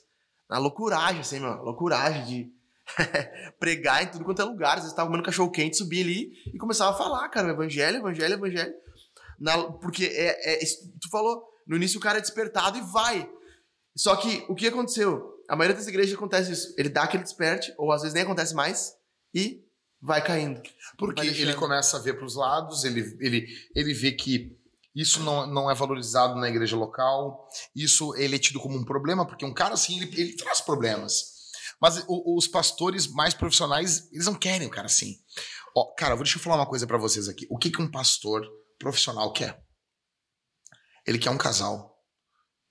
[0.49, 2.53] na loucuragem, assim, meu, loucuragem de
[3.59, 4.75] pregar em tudo quanto é lugar.
[4.75, 8.33] Às vezes tava comendo cachorro quente, subia ali e começava a falar, cara, evangelho, evangelho,
[8.33, 8.73] evangelho.
[9.39, 10.65] Na, porque é, é,
[11.01, 13.29] tu falou, no início o cara é despertado e vai.
[13.95, 15.33] Só que o que aconteceu?
[15.49, 16.73] A maioria das igrejas acontece isso.
[16.77, 18.93] Ele dá aquele desperte, ou às vezes nem acontece mais,
[19.33, 19.63] e
[20.01, 20.61] vai caindo.
[20.97, 24.57] Porque vai ele começa a ver para os lados, ele, ele, ele vê que
[24.95, 29.25] isso não, não é valorizado na igreja local, isso ele é tido como um problema,
[29.25, 31.33] porque um cara assim, ele, ele traz problemas.
[31.81, 35.17] Mas o, os pastores mais profissionais, eles não querem um cara assim.
[35.75, 37.47] Ó, cara, vou deixa eu falar uma coisa para vocês aqui.
[37.49, 39.61] O que, que um pastor profissional quer?
[41.05, 41.92] Ele quer um casal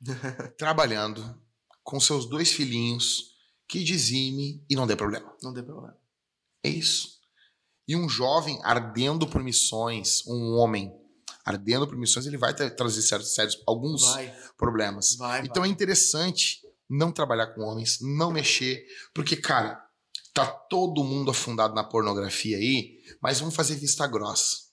[0.57, 1.41] trabalhando
[1.83, 3.33] com seus dois filhinhos,
[3.69, 5.35] que dizime e não dê problema.
[5.43, 5.97] Não dê problema.
[6.65, 7.21] É isso.
[7.89, 10.93] E um jovem ardendo por missões, um homem
[11.45, 14.35] ardendo por missões, ele vai trazer sérios alguns vai.
[14.57, 15.17] problemas.
[15.17, 15.69] Vai, então vai.
[15.69, 18.85] é interessante não trabalhar com homens, não mexer,
[19.15, 19.83] porque, cara,
[20.35, 24.72] tá todo mundo afundado na pornografia aí, mas vamos fazer vista grossa.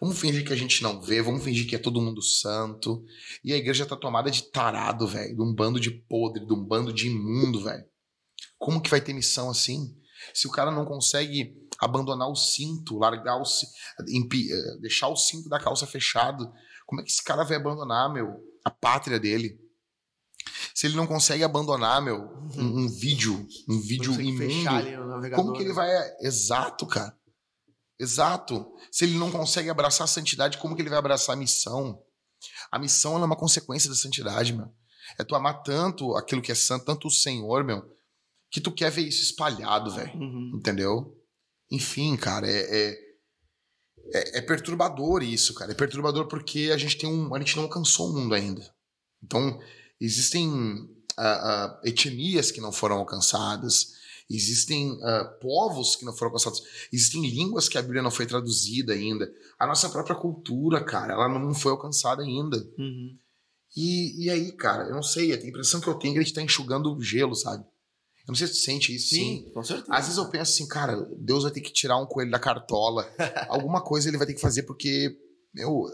[0.00, 3.04] Vamos fingir que a gente não vê, vamos fingir que é todo mundo santo.
[3.42, 6.64] E a igreja tá tomada de tarado, velho, de um bando de podre, de um
[6.64, 7.84] bando de imundo, velho.
[8.58, 9.94] Como que vai ter missão assim?
[10.32, 15.60] Se o cara não consegue abandonar o cinto, largar o eh, deixar o cinto da
[15.60, 16.50] calça fechado,
[16.86, 19.58] como é que esse cara vai abandonar, meu, a pátria dele?
[20.74, 22.16] Se ele não consegue abandonar, meu,
[22.56, 25.90] um, um vídeo, um vídeo imundo, como que ele vai?
[26.20, 27.16] Exato, cara.
[27.98, 28.74] Exato.
[28.90, 32.02] Se ele não consegue abraçar a santidade, como que ele vai abraçar a missão?
[32.70, 34.68] A missão é uma consequência da santidade, meu.
[35.18, 37.84] É tu amar tanto aquilo que é santo, tanto o Senhor, meu,
[38.50, 40.12] que tu quer ver isso espalhado, velho.
[40.14, 40.52] Uhum.
[40.56, 41.16] Entendeu?
[41.70, 43.04] Enfim, cara, é, é,
[44.12, 45.72] é, é, perturbador isso, cara.
[45.72, 47.34] É perturbador porque a gente tem um.
[47.34, 48.62] A gente não alcançou o mundo ainda.
[49.22, 49.60] Então,
[50.00, 53.94] existem uh, uh, etnias que não foram alcançadas
[54.30, 58.92] existem uh, povos que não foram alcançados, existem línguas que a Bíblia não foi traduzida
[58.92, 59.30] ainda.
[59.58, 62.56] A nossa própria cultura, cara, ela não foi alcançada ainda.
[62.78, 63.16] Uhum.
[63.76, 66.22] E, e aí, cara, eu não sei, a impressão que eu tenho é que a
[66.22, 67.64] gente tá enxugando gelo, sabe?
[68.26, 69.10] Eu não sei se tu sente isso.
[69.10, 69.92] Sim, sim, com certeza.
[69.92, 73.06] Às vezes eu penso assim, cara, Deus vai ter que tirar um coelho da cartola.
[73.48, 75.14] Alguma coisa ele vai ter que fazer, porque,
[75.52, 75.84] meu,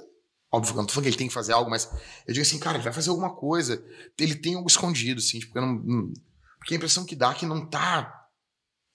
[0.53, 1.91] óbvio que eu não tô falando que ele tem que fazer algo, mas
[2.29, 3.83] eu digo assim, cara, ele vai fazer alguma coisa.
[4.17, 6.13] Ele tem algo escondido, assim, tipo, não, não,
[6.59, 8.20] porque a impressão que dá é que não tá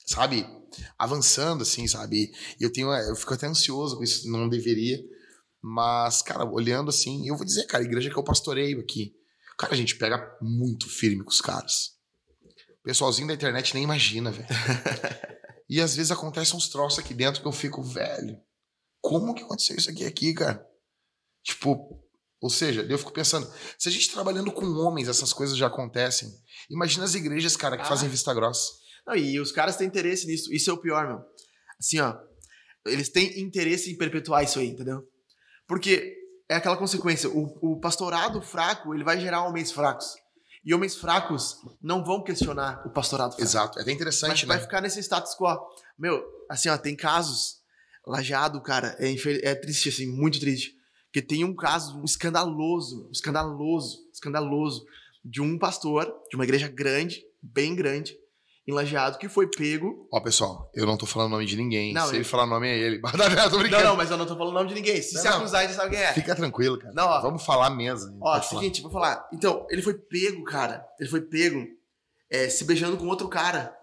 [0.06, 0.46] sabe,
[0.98, 2.32] avançando, assim, sabe?
[2.60, 5.00] E eu tenho, eu fico até ansioso com isso, não deveria.
[5.62, 9.16] Mas, cara, olhando assim, eu vou dizer, cara, a igreja que eu pastoreio aqui,
[9.58, 11.96] cara, a gente pega muito firme com os caras.
[12.80, 14.48] O pessoalzinho da internet nem imagina, velho.
[15.68, 18.40] e às vezes acontecem uns troços aqui dentro que eu fico, velho,
[19.02, 20.64] como que aconteceu isso aqui aqui, cara?
[21.44, 22.00] Tipo,
[22.40, 26.30] ou seja, eu fico pensando, se a gente trabalhando com homens, essas coisas já acontecem.
[26.70, 27.88] Imagina as igrejas, cara, que ah.
[27.88, 28.72] fazem vista grossa.
[29.06, 30.54] Não, e os caras têm interesse nisso.
[30.54, 31.22] Isso é o pior, meu.
[31.80, 32.18] Assim, ó.
[32.86, 35.08] Eles têm interesse em perpetuar isso aí, entendeu?
[35.68, 36.16] Porque
[36.48, 37.30] é aquela consequência.
[37.30, 40.16] O, o pastorado fraco, ele vai gerar homens fracos.
[40.64, 43.44] E homens fracos não vão questionar o pastorado fraco.
[43.44, 43.80] Exato.
[43.80, 44.48] É até interessante, Mas né?
[44.48, 45.56] vai ficar nesse status quo.
[45.98, 47.64] Meu, assim, ó, tem casos.
[48.06, 50.76] Lajado, cara, é, é triste, assim, muito triste.
[51.12, 54.86] Que tem um caso, um escandaloso, um escandaloso, escandaloso,
[55.24, 58.16] de um pastor de uma igreja grande, bem grande,
[58.68, 60.08] em Lajeado, que foi pego.
[60.12, 61.94] Ó, pessoal, eu não tô falando o nome de ninguém.
[61.94, 62.98] Não, Se ele falar o nome é ele.
[63.00, 63.70] brincando.
[63.70, 65.02] Não, não, mas eu não tô falando o nome de ninguém.
[65.02, 66.14] Se não, se acusar, a gente sabe quem é.
[66.14, 66.94] Fica tranquilo, cara.
[66.94, 68.18] Não, ó, Vamos falar mesmo.
[68.22, 68.92] Ó, seguinte, falar.
[68.92, 69.30] vou falar.
[69.32, 70.84] Então, ele foi pego, cara.
[71.00, 71.64] Ele foi pego
[72.30, 73.76] é, se beijando com outro cara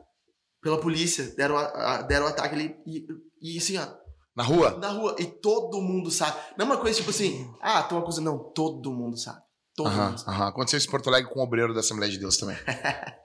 [0.61, 1.33] pela polícia.
[1.37, 3.07] Deram, a, deram ataque ali e,
[3.40, 3.87] e assim, ó.
[4.35, 4.79] Na rua?
[4.79, 5.14] Na rua.
[5.18, 6.37] E todo mundo sabe.
[6.57, 8.31] Não é uma coisa tipo assim, ah, tô acusando.
[8.31, 9.40] Não, todo mundo sabe.
[9.75, 10.23] Todo aham, mundo.
[10.27, 10.49] Aham.
[10.49, 12.57] Aconteceu isso em Porto Alegre com o obreiro da Assembleia de Deus também.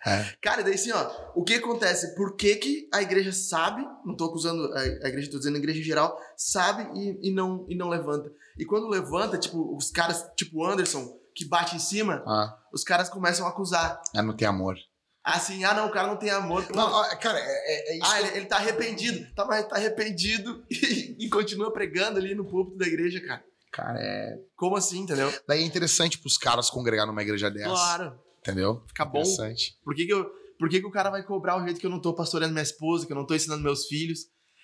[0.05, 0.33] é.
[0.41, 2.15] Cara, daí assim, ó, o que acontece?
[2.15, 5.79] Por que, que a igreja sabe, não tô acusando a, igreja, tô dizendo a igreja
[5.79, 8.31] em geral, sabe e, e, não, e não levanta.
[8.57, 12.57] E quando levanta, tipo, os caras, tipo Anderson, que bate em cima, ah.
[12.73, 14.01] os caras começam a acusar.
[14.15, 14.77] É, não tem amor.
[15.23, 16.65] Assim, ah não, o cara não tem amor.
[16.73, 18.09] Não, cara, é, é, é isso.
[18.09, 19.27] Ah, ele, ele tá arrependido.
[19.35, 23.43] Tá, mas tá arrependido e, e continua pregando ali no púlpito da igreja, cara.
[23.77, 24.39] Cara, é.
[24.55, 25.31] Como assim, entendeu?
[25.47, 27.69] Daí é interessante pros caras congregar numa igreja dessa.
[27.69, 28.19] Claro.
[28.39, 28.83] Entendeu?
[28.87, 29.19] Fica bom.
[29.19, 29.77] Interessante.
[29.83, 30.25] Por que, que, eu,
[30.57, 32.63] por que, que o cara vai cobrar o jeito que eu não tô pastoreando minha
[32.63, 34.21] esposa, que eu não tô ensinando meus filhos?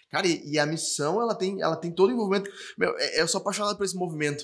[0.09, 2.49] Cara, e, e a missão, ela tem, ela tem todo o envolvimento.
[2.75, 4.43] Meu, é, eu sou apaixonado por esse movimento.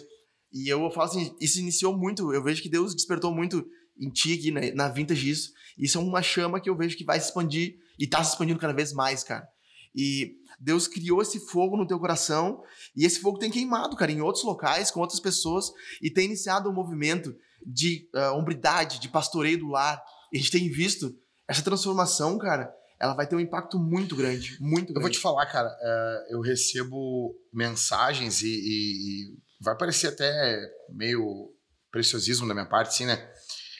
[0.53, 2.31] E eu falo assim, isso iniciou muito.
[2.31, 3.65] Eu vejo que Deus despertou muito
[3.99, 5.51] em ti aqui, na, na Vintage isso.
[5.79, 8.59] Isso é uma chama que eu vejo que vai se expandir e tá se expandindo
[8.59, 9.47] cada vez mais, cara.
[9.95, 12.61] E Deus criou esse fogo no teu coração
[12.95, 15.71] e esse fogo tem queimado, cara, em outros locais, com outras pessoas
[16.01, 20.01] e tem iniciado um movimento de uh, hombridade, de pastoreio do lar.
[20.31, 21.15] E a gente tem visto
[21.47, 24.97] essa transformação, cara, ela vai ter um impacto muito grande, muito grande.
[24.97, 30.59] Eu vou te falar, cara, uh, eu recebo mensagens e, e, e, vai parecer até
[30.89, 31.51] meio
[31.91, 33.31] preciosismo da minha parte, assim, né?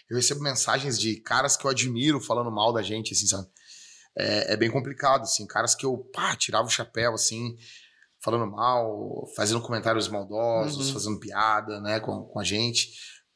[0.10, 3.48] Eu recebo mensagens de caras que eu admiro falando mal da gente, assim, sabe?
[4.18, 5.46] É, é, bem complicado, assim.
[5.48, 7.56] Caras que eu, pá, tirava o chapéu, assim,
[8.22, 10.94] falando mal, fazendo comentários maldosos, uhum.
[10.94, 12.92] fazendo piada, né, com, com a gente.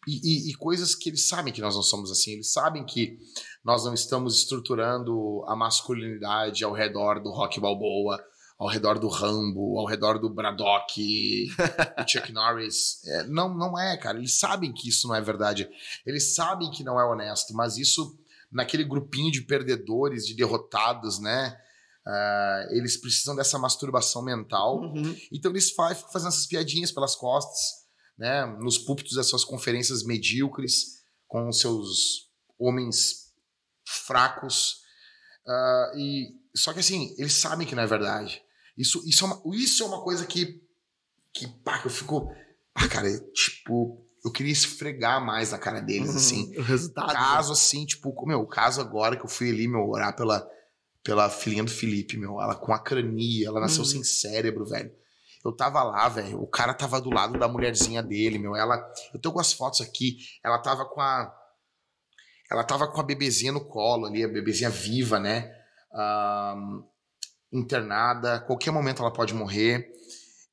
[0.08, 2.34] E, e, e, coisas que eles sabem que nós não somos assim.
[2.34, 3.18] Eles sabem que
[3.64, 8.22] nós não estamos estruturando a masculinidade ao redor do Rock Balboa,
[8.60, 11.48] ao redor do Rambo, ao redor do Braddock,
[11.98, 13.04] do Chuck Norris.
[13.06, 14.18] É, não, não é, cara.
[14.18, 15.70] Eles sabem que isso não é verdade.
[16.06, 18.18] Eles sabem que não é honesto, mas isso
[18.54, 21.58] naquele grupinho de perdedores, de derrotados, né?
[22.06, 24.82] Uh, eles precisam dessa masturbação mental.
[24.82, 25.18] Uhum.
[25.32, 27.60] Então eles ficam fazendo essas piadinhas pelas costas,
[28.18, 28.46] né?
[28.60, 33.34] Nos púlpitos das suas conferências medíocres, com seus homens
[33.88, 34.82] fracos.
[35.46, 38.42] Uh, e Só que assim, eles sabem que não é verdade.
[38.78, 40.62] Isso, isso, é, uma, isso é uma coisa que,
[41.34, 42.32] que, pá, que eu fico.
[42.76, 46.58] Ah, cara, é, tipo, eu queria esfregar mais na cara deles, uhum, assim.
[46.58, 47.12] O resultado.
[47.12, 47.54] Caso, né?
[47.54, 50.48] assim, tipo, meu, o caso agora que eu fui ali, meu, orar pela,
[51.04, 53.90] pela filhinha do Felipe, meu, ela com acrania, ela nasceu uhum.
[53.90, 54.92] sem cérebro, velho.
[55.44, 58.78] Eu tava lá, velho, o cara tava do lado da mulherzinha dele, meu, ela...
[59.14, 61.34] Eu tô com as fotos aqui, ela tava com a...
[62.50, 65.52] Ela tava com a bebezinha no colo ali, a bebezinha viva, né?
[65.92, 66.84] Um,
[67.52, 69.92] internada, qualquer momento ela pode morrer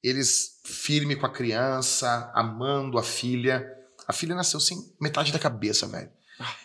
[0.03, 3.67] eles firme com a criança, amando a filha.
[4.07, 6.11] A filha nasceu sem metade da cabeça, velho.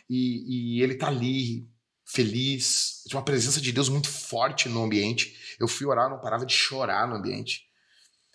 [0.09, 1.67] E, e ele tá ali,
[2.05, 5.35] feliz, tinha uma presença de Deus muito forte no ambiente.
[5.59, 7.65] Eu fui orar, não parava de chorar no ambiente.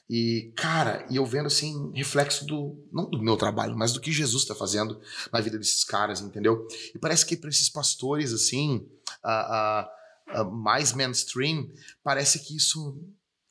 [0.08, 4.10] E, cara, e eu vendo assim, reflexo do, não do meu trabalho, mas do que
[4.10, 5.00] Jesus está fazendo
[5.32, 6.66] na vida desses caras, entendeu?
[6.92, 8.88] E parece que para esses pastores, assim,
[9.24, 11.70] uh, uh, uh, mais mainstream,
[12.02, 13.00] parece que isso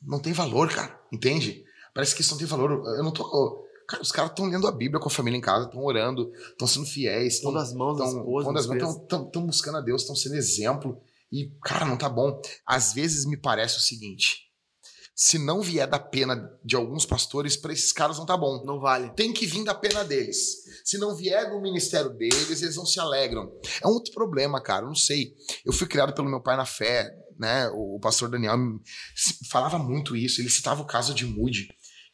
[0.02, 1.00] não tem valor, cara.
[1.14, 1.64] Entende?
[1.93, 2.71] Parece que isso não tem valor.
[2.97, 3.67] Eu não tô.
[3.88, 6.67] Cara, os caras estão lendo a Bíblia com a família em casa, estão orando, estão
[6.67, 11.02] sendo fiéis, estão as mãos das esposas, estão buscando a Deus, estão sendo exemplo.
[11.32, 12.39] E, cara, não tá bom.
[12.65, 14.49] Às vezes me parece o seguinte:
[15.15, 18.63] se não vier da pena de alguns pastores, para esses caras não tá bom.
[18.63, 19.10] Não vale.
[19.15, 20.38] Tem que vir da pena deles.
[20.86, 23.52] Se não vier do ministério deles, eles não se alegram.
[23.82, 24.84] É um outro problema, cara.
[24.84, 25.34] Eu não sei.
[25.65, 27.69] Eu fui criado pelo meu pai na fé né?
[27.69, 28.58] O, pastor Daniel
[29.49, 30.41] falava muito isso.
[30.41, 31.69] Ele citava o caso de Moody,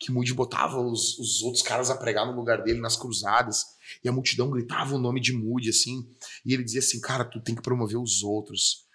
[0.05, 3.65] que Moody botava os, os outros caras a pregar no lugar dele nas cruzadas
[4.03, 6.07] e a multidão gritava o nome de Moody, assim.
[6.45, 8.85] E ele dizia assim, cara, tu tem que promover os outros.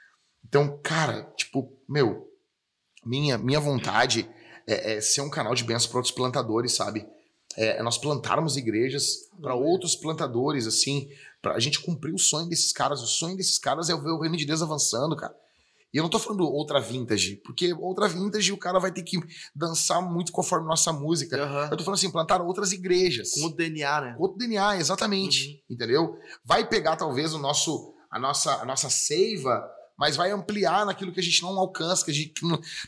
[0.46, 2.28] Então, cara, tipo, meu,
[3.04, 4.30] minha, minha vontade
[4.68, 7.04] é, é ser um canal de bênção para outros plantadores, sabe?
[7.56, 11.10] É, é nós plantarmos igrejas para outros plantadores, assim,
[11.42, 13.02] para a gente cumprir o sonho desses caras.
[13.02, 15.34] O sonho desses caras é ver o reino de Deus avançando, cara.
[15.92, 19.18] E eu não tô falando outra vintage, porque outra vintage o cara vai ter que
[19.54, 21.36] dançar muito conforme nossa música.
[21.36, 21.68] Aham.
[21.70, 23.32] Eu tô falando assim, plantar outras igrejas.
[23.32, 24.16] Com o DNA, né?
[24.18, 25.64] Outro DNA, exatamente.
[25.68, 26.16] Entendeu?
[26.44, 31.18] Vai pegar talvez o nosso, a, nossa, a nossa seiva, mas vai ampliar naquilo que
[31.20, 32.34] a gente não alcança, que a gente,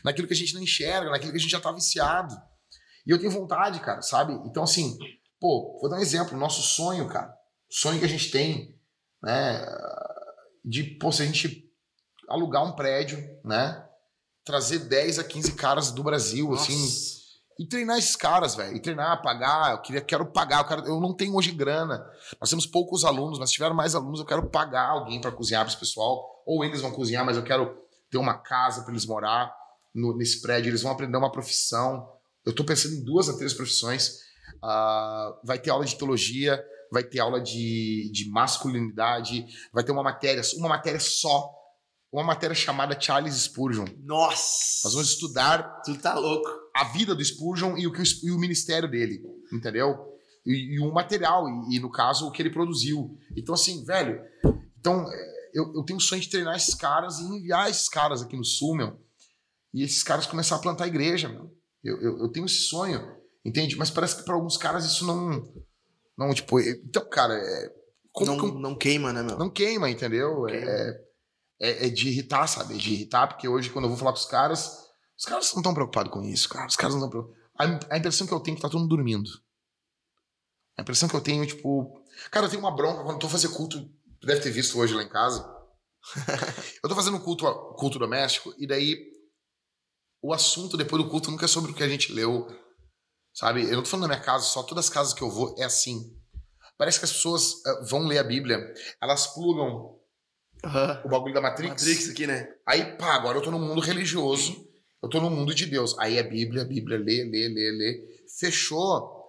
[0.03, 2.33] naquilo que a gente não enxerga, naquilo que a gente já tá viciado.
[3.05, 4.33] E eu tenho vontade, cara, sabe?
[4.45, 4.97] Então, assim,
[5.41, 6.37] pô, vou dar um exemplo.
[6.37, 7.27] Nosso sonho, cara,
[7.69, 8.79] o sonho que a gente tem,
[9.21, 9.65] né?
[10.63, 11.69] De, pô, se a gente
[12.29, 13.83] alugar um prédio, né?
[14.45, 17.13] Trazer 10 a 15 caras do Brasil, assim, Nossa.
[17.59, 18.75] e treinar esses caras, velho.
[18.75, 19.71] E treinar, pagar.
[19.71, 20.59] Eu queria, quero pagar.
[20.61, 22.05] Eu, quero, eu não tenho hoje grana.
[22.41, 25.63] Nós temos poucos alunos, mas se tiver mais alunos, eu quero pagar alguém para cozinhar
[25.63, 26.43] para esse pessoal.
[26.45, 27.77] Ou eles vão cozinhar, mas eu quero
[28.11, 29.55] ter uma casa para eles morar
[29.95, 30.69] no- nesse prédio.
[30.69, 32.09] Eles vão aprender uma profissão.
[32.45, 34.19] Eu tô pensando em duas a três profissões.
[34.61, 40.03] Ah, vai ter aula de teologia, vai ter aula de, de masculinidade, vai ter uma
[40.03, 41.49] matéria, uma matéria só.
[42.13, 43.85] Uma matéria chamada Charles Spurgeon.
[44.03, 44.81] Nossa.
[44.85, 46.47] Nós vamos estudar Tu tá louco.
[46.75, 49.19] a vida do Spurgeon e o, que o, e o ministério dele,
[49.51, 49.95] entendeu?
[50.45, 53.17] E, e o material, e, e, no caso, o que ele produziu.
[53.35, 54.21] Então, assim, velho,
[54.79, 58.21] então é, eu, eu tenho o sonho de treinar esses caras e enviar esses caras
[58.21, 58.99] aqui no Sul, meu.
[59.73, 61.51] E esses caras começar a plantar igreja, meu.
[61.83, 63.01] Eu, eu, eu tenho esse sonho,
[63.43, 63.75] entende?
[63.75, 65.41] Mas parece que para alguns caras isso não.
[66.15, 66.59] Não, tipo.
[66.59, 67.73] é- Então, cara, é,
[68.11, 69.37] como não, que não queima, né, meu?
[69.39, 70.43] não queima, entendeu?
[70.43, 70.69] Queima.
[70.69, 71.02] É,
[71.63, 72.75] é, é de irritar, sabe?
[72.75, 74.83] É de irritar, porque hoje, quando eu vou falar com os caras,
[75.17, 76.67] os caras não estão preocupados com isso, cara.
[76.67, 77.43] Os caras não estão preocupados.
[77.89, 79.29] A, a impressão que eu tenho é que tá todo mundo dormindo.
[80.77, 82.03] A impressão que eu tenho, tipo.
[82.29, 83.89] Cara, eu tenho uma bronca quando eu tô fazendo culto.
[84.19, 85.49] Tu deve ter visto hoje lá em casa.
[86.83, 87.45] eu tô fazendo culto,
[87.77, 88.97] culto doméstico, e daí
[90.21, 92.47] o assunto depois do culto nunca é sobre o que a gente leu.
[93.33, 93.63] Sabe?
[93.63, 95.63] Eu não tô falando na minha casa, só todas as casas que eu vou é
[95.63, 96.13] assim.
[96.77, 99.92] Parece que as pessoas eh, vão ler a Bíblia, elas plugam
[100.63, 101.01] Aham.
[101.05, 101.83] o bagulho da Matrix.
[101.83, 102.47] Matrix aqui, né?
[102.65, 104.67] Aí, pá, agora eu tô no mundo religioso,
[105.01, 105.97] eu tô no mundo de Deus.
[105.99, 108.25] Aí é Bíblia, Bíblia, lê, lê, lê, lê.
[108.39, 109.21] Fechou.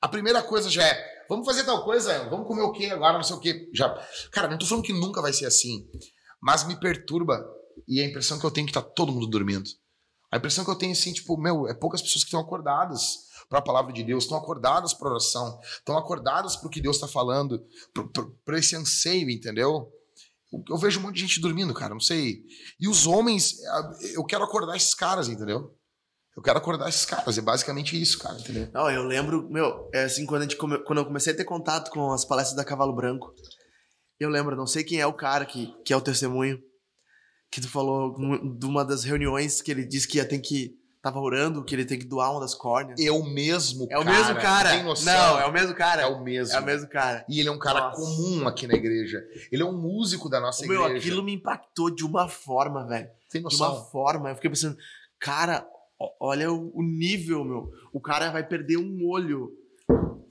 [0.00, 3.22] A primeira coisa já é, vamos fazer tal coisa, vamos comer o quê agora, não
[3.22, 3.70] sei o quê.
[3.72, 3.88] Já.
[4.30, 5.88] Cara, não tô falando que nunca vai ser assim,
[6.40, 7.42] mas me perturba
[7.88, 9.68] e a impressão que eu tenho é que tá todo mundo dormindo.
[10.30, 13.60] A impressão que eu tenho, assim, tipo, meu, é poucas pessoas que estão acordadas para
[13.60, 17.06] a palavra de Deus, estão acordadas para oração, estão acordadas para o que Deus está
[17.06, 17.64] falando,
[18.44, 19.92] para esse anseio, entendeu?
[20.68, 22.42] Eu vejo um monte de gente dormindo, cara, não sei.
[22.78, 23.54] E os homens,
[24.14, 25.74] eu quero acordar esses caras, entendeu?
[26.36, 28.68] Eu quero acordar esses caras, é basicamente isso, cara, entendeu?
[28.72, 31.44] Não, eu lembro, meu, é assim, quando, a gente come- quando eu comecei a ter
[31.44, 33.32] contato com as palestras da Cavalo Branco,
[34.18, 36.58] eu lembro, não sei quem é o cara que, que é o testemunho,
[37.50, 38.16] que tu falou
[38.58, 40.72] de uma das reuniões que ele disse que ia ter que.
[41.04, 42.98] Tava orando, que ele tem que doar uma das córneas.
[42.98, 44.16] É o mesmo É o cara.
[44.18, 44.70] mesmo cara.
[44.70, 45.12] Tem noção?
[45.14, 46.00] Não, é o mesmo cara.
[46.02, 46.56] É o mesmo.
[46.56, 47.26] É o mesmo cara.
[47.28, 48.00] E ele é um cara Nossa.
[48.00, 49.22] comum aqui na igreja.
[49.52, 51.00] Ele é um músico da nossa Ô, meu, igreja.
[51.06, 53.06] aquilo me impactou de uma forma, velho.
[53.30, 53.84] Tem De uma noção?
[53.90, 54.30] forma.
[54.30, 54.78] Eu fiquei pensando,
[55.20, 55.68] cara,
[56.18, 57.70] olha o, o nível, meu.
[57.92, 59.50] O cara vai perder um olho.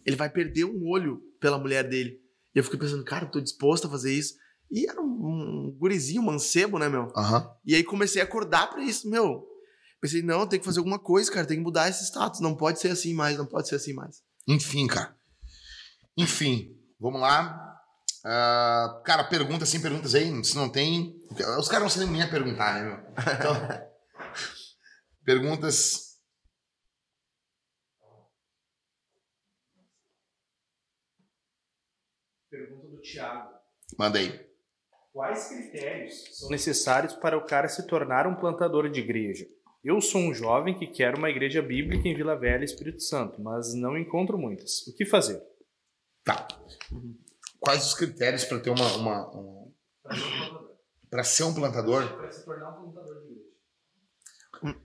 [0.04, 2.20] Ele vai perder um olho pela mulher dele.
[2.56, 4.34] E eu fiquei pensando, cara, eu tô disposto a fazer isso.
[4.72, 7.14] E era um, um gurizinho, um mancebo, né, meu?
[7.16, 7.48] Aham.
[7.64, 9.48] E aí comecei a acordar pra isso, meu.
[10.04, 12.42] Pensei, não, tem que fazer alguma coisa, cara, tem que mudar esse status.
[12.42, 14.22] Não pode ser assim mais, não pode ser assim mais.
[14.46, 15.16] Enfim, cara.
[16.18, 17.82] Enfim, vamos lá.
[18.26, 20.44] Ah, cara, perguntas sem perguntas aí.
[20.44, 21.18] Se não tem.
[21.58, 23.14] Os caras não sabem nem a perguntar, né, meu?
[23.34, 23.56] Então,
[25.24, 26.18] perguntas.
[32.50, 33.54] Pergunta do Thiago.
[33.98, 34.50] Manda aí.
[35.14, 39.48] Quais critérios são necessários para o cara se tornar um plantador de igreja?
[39.84, 43.74] Eu sou um jovem que quer uma igreja bíblica em Vila Velha, Espírito Santo, mas
[43.74, 44.88] não encontro muitas.
[44.88, 45.44] O que fazer?
[46.24, 46.48] Tá.
[47.60, 48.94] Quais os critérios para ter uma.
[48.96, 49.72] uma, uma...
[51.10, 52.08] Para ser um plantador?
[52.16, 54.80] Para se tornar um plantador de igreja.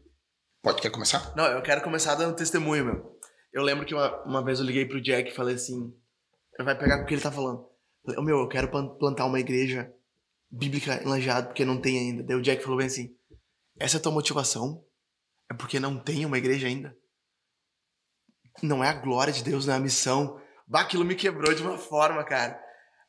[0.61, 1.33] Pode, quer começar?
[1.37, 3.19] Não, eu quero começar dando testemunho, meu.
[3.53, 5.97] Eu lembro que uma, uma vez eu liguei pro Jack e falei assim:
[6.59, 7.61] vai pegar com o que ele tá falando.
[7.61, 7.69] Eu
[8.05, 9.93] Falei, "Ô, meu, eu quero plan- plantar uma igreja
[10.51, 12.25] bíblica em Lajeado, porque não tem ainda.
[12.25, 13.17] Daí o Jack falou bem assim:
[13.79, 14.85] essa é a tua motivação?
[15.51, 16.97] É porque não tem uma igreja ainda?
[18.63, 20.41] Não é a glória de Deus, não é a missão.
[20.67, 22.61] Bah, aquilo me quebrou de uma forma, cara.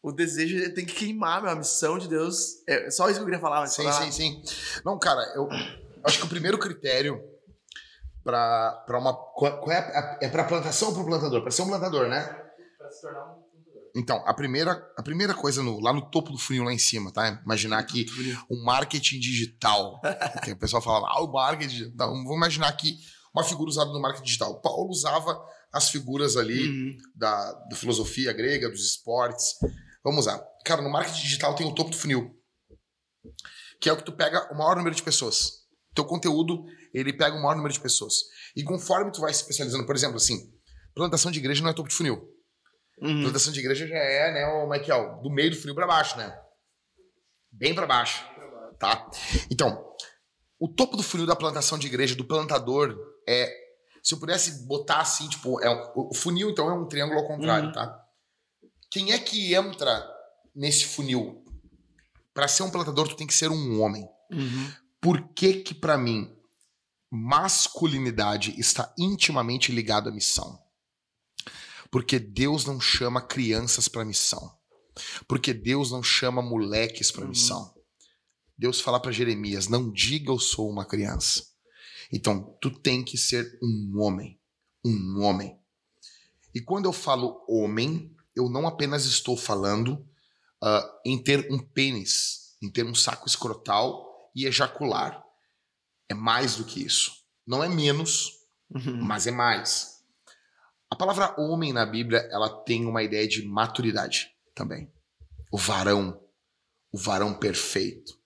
[0.02, 1.52] O desejo tem que queimar, meu.
[1.52, 2.64] A missão de Deus.
[2.68, 3.62] É só isso que eu queria falar.
[3.62, 4.82] Mas Sim, falar- sim, sim.
[4.86, 5.50] Não, cara, eu
[6.06, 7.22] acho que o primeiro critério
[8.24, 9.14] para uma.
[9.14, 11.42] Qual é, a- é para plantação ou para plantador?
[11.42, 12.24] Para ser um plantador, né?
[12.78, 13.49] Para se tornar um.
[13.96, 17.12] Então, a primeira, a primeira coisa no- lá no topo do funil, lá em cima,
[17.12, 17.42] tá?
[17.44, 18.06] Imaginar aqui
[18.50, 20.00] um marketing digital.
[20.44, 22.10] que o pessoal fala, ah, o marketing digital.
[22.10, 22.98] Vamos imaginar aqui
[23.34, 24.62] uma figura usada no marketing digital.
[24.62, 25.40] Paulo usava
[25.74, 26.98] as figuras ali Uhum.
[27.16, 29.56] da, da filosofia grega, dos esportes.
[30.04, 30.40] Vamos lá.
[30.66, 32.36] Cara, no marketing digital tem o topo do funil.
[33.82, 35.60] que é o que tu pega o maior número de pessoas.
[35.96, 38.14] Teu conteúdo, ele pega o maior número de pessoas.
[38.56, 40.52] E conforme tu vai se especializando, por exemplo, assim,
[40.94, 42.22] plantação de igreja não é topo de funil.
[43.02, 43.24] Uhum.
[43.24, 46.38] Plantação de igreja já é, né, o Michael, do meio do funil para baixo, né?
[47.52, 48.24] Bem para baixo,
[48.78, 49.10] tá?
[49.50, 49.90] Então,
[50.60, 53.70] o topo do funil da plantação de igreja, do plantador, é.
[54.02, 57.68] Se eu pudesse botar assim, tipo, é, o funil então é um triângulo ao contrário,
[57.68, 57.74] uhum.
[57.74, 58.02] tá?
[58.90, 60.06] Quem é que entra
[60.56, 61.44] nesse funil?
[62.34, 64.08] Para ser um plantador, tu tem que ser um homem.
[64.32, 64.72] Uhum.
[65.02, 66.34] Por que que para mim
[67.12, 70.60] masculinidade está intimamente ligado à missão?
[71.92, 74.52] Porque Deus não chama crianças para missão.
[75.28, 77.30] Porque Deus não chama moleques para uhum.
[77.30, 77.74] missão.
[78.58, 81.44] Deus fala para Jeremias: "Não diga eu sou uma criança".
[82.12, 84.40] Então, tu tem que ser um homem,
[84.84, 85.58] um homem.
[86.54, 89.94] E quando eu falo homem, eu não apenas estou falando
[90.64, 95.24] uh, em ter um pênis, em ter um saco escrotal e ejacular.
[96.10, 97.12] É mais do que isso.
[97.46, 98.32] Não é menos,
[98.70, 99.02] uhum.
[99.04, 99.99] mas é mais.
[100.90, 104.92] A palavra homem na Bíblia, ela tem uma ideia de maturidade também.
[105.52, 106.20] O varão,
[106.92, 108.20] o varão perfeito.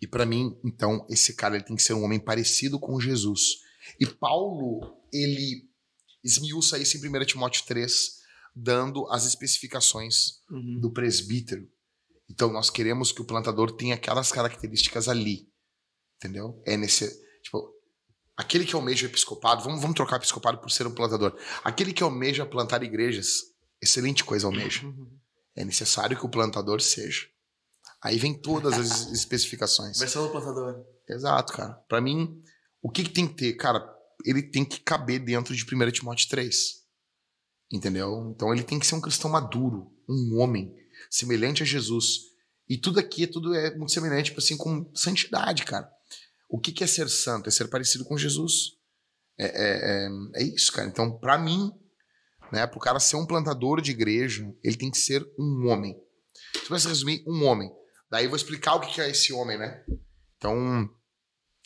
[0.00, 3.60] E para mim, então, esse cara ele tem que ser um homem parecido com Jesus.
[3.98, 5.68] E Paulo, ele
[6.24, 8.18] esmiuça isso em 1 Timóteo 3,
[8.54, 10.80] dando as especificações uhum.
[10.80, 11.70] do presbítero.
[12.28, 15.48] Então, nós queremos que o plantador tenha aquelas características ali.
[16.16, 16.62] Entendeu?
[16.66, 17.08] É nesse.
[17.42, 17.72] Tipo,
[18.40, 21.36] aquele que almeja o episcopado, vamos, vamos trocar episcopado por ser um plantador.
[21.62, 23.42] Aquele que almeja plantar igrejas,
[23.82, 24.82] excelente coisa almeja.
[25.54, 27.26] É necessário que o plantador seja.
[28.02, 29.98] Aí vem todas as especificações.
[29.98, 30.82] Versão do plantador.
[31.06, 31.74] Exato, cara.
[31.86, 32.42] Para mim,
[32.80, 33.52] o que, que, tem que ter?
[33.54, 33.86] Cara,
[34.24, 36.80] ele tem que caber dentro de 1 Timóteo 3.
[37.70, 38.32] Entendeu?
[38.34, 40.74] Então ele tem que ser um cristão maduro, um homem,
[41.10, 42.20] semelhante a Jesus.
[42.66, 45.92] E tudo aqui, tudo é muito semelhante, tipo assim, com santidade, cara.
[46.50, 47.48] O que, que é ser santo?
[47.48, 48.72] É ser parecido com Jesus.
[49.38, 50.88] É, é, é, é isso, cara.
[50.88, 51.70] Então, para mim,
[52.52, 55.96] né, pro cara ser um plantador de igreja, ele tem que ser um homem.
[56.52, 57.70] Se você resumir, um homem.
[58.10, 59.84] Daí eu vou explicar o que é esse homem, né?
[60.36, 60.90] Então,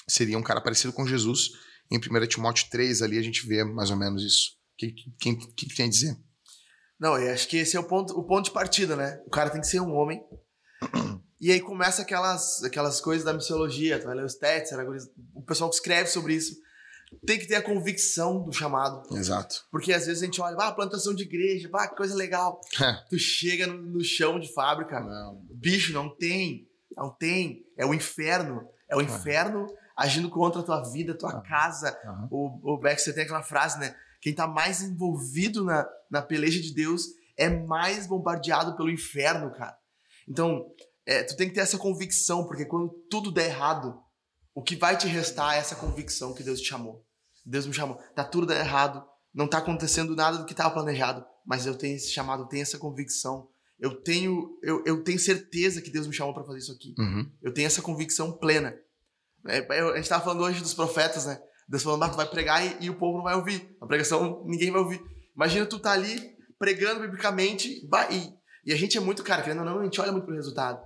[0.06, 1.52] seria um cara parecido com Jesus.
[1.90, 4.50] Em 1 Timóteo 3, ali a gente vê mais ou menos isso.
[4.74, 6.14] O que, que, que, que tem a dizer?
[7.00, 9.22] Não, eu acho que esse é o ponto, o ponto de partida, né?
[9.26, 10.22] O cara tem que ser um homem.
[11.44, 14.78] E aí começa aquelas, aquelas coisas da missiologia, tu vai ler os Stetzer,
[15.34, 16.56] o pessoal que escreve sobre isso.
[17.26, 19.14] Tem que ter a convicção do chamado.
[19.14, 19.66] Exato.
[19.70, 22.62] Porque às vezes a gente olha, ah, plantação de igreja, ah, que coisa legal.
[22.80, 22.94] É.
[23.10, 25.38] tu chega no, no, chão de fábrica, não.
[25.50, 26.66] bicho, não tem.
[26.96, 27.62] Não tem.
[27.76, 28.66] É o inferno.
[28.88, 29.04] É o é.
[29.04, 31.94] inferno agindo contra a tua vida, tua casa.
[32.06, 32.28] Uhum.
[32.62, 33.94] O, o Beck, você tem aquela frase, né?
[34.18, 39.76] Quem está mais envolvido na, na peleja de Deus é mais bombardeado pelo inferno, cara.
[40.26, 40.66] Então,
[41.06, 43.98] é, tu tem que ter essa convicção, porque quando tudo der errado,
[44.54, 47.04] o que vai te restar é essa convicção que Deus te chamou.
[47.44, 47.96] Deus me chamou.
[48.14, 51.96] Tá tudo dando errado, não tá acontecendo nada do que estava planejado, mas eu tenho
[51.96, 53.48] esse chamado, eu tenho essa convicção.
[53.78, 56.94] Eu tenho, eu, eu tenho certeza que Deus me chamou para fazer isso aqui.
[56.98, 57.30] Uhum.
[57.42, 58.74] Eu tenho essa convicção plena.
[59.46, 61.38] É, a gente estava falando hoje dos profetas, né?
[61.68, 63.76] Deus falando, ah, tu vai pregar e, e, o povo não vai ouvir.
[63.80, 65.02] A pregação ninguém vai ouvir.
[65.34, 69.64] Imagina tu tá ali pregando biblicamente e, e a gente é muito, cara, querendo ou
[69.64, 70.80] não, a gente olha muito pro resultado.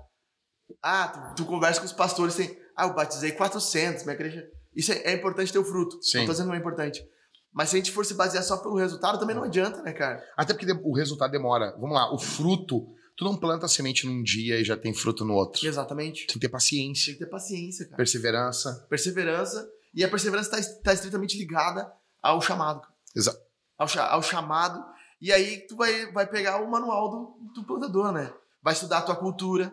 [0.82, 4.48] Ah, tu, tu conversa com os pastores, tem, ah, eu batizei 400, minha igreja...
[4.74, 6.00] Isso é, é importante ter o fruto.
[6.02, 6.18] Sim.
[6.18, 7.04] Não tô dizendo que não é importante.
[7.52, 10.22] Mas se a gente for se basear só pelo resultado, também não adianta, né, cara?
[10.36, 11.72] Até porque o resultado demora.
[11.78, 12.94] Vamos lá, o fruto...
[13.16, 15.66] Tu não planta a semente num dia e já tem fruto no outro.
[15.66, 16.28] Exatamente.
[16.28, 17.06] Tem que ter paciência.
[17.06, 17.96] Tem que ter paciência, cara.
[17.96, 18.86] Perseverança.
[18.88, 22.86] Perseverança e a perseverança está tá estritamente ligada ao chamado.
[23.16, 23.40] Exato.
[23.76, 24.84] Ao, ao, chamado.
[25.20, 28.32] E aí tu vai, vai pegar o manual do, do plantador, né?
[28.62, 29.72] Vai estudar a tua cultura.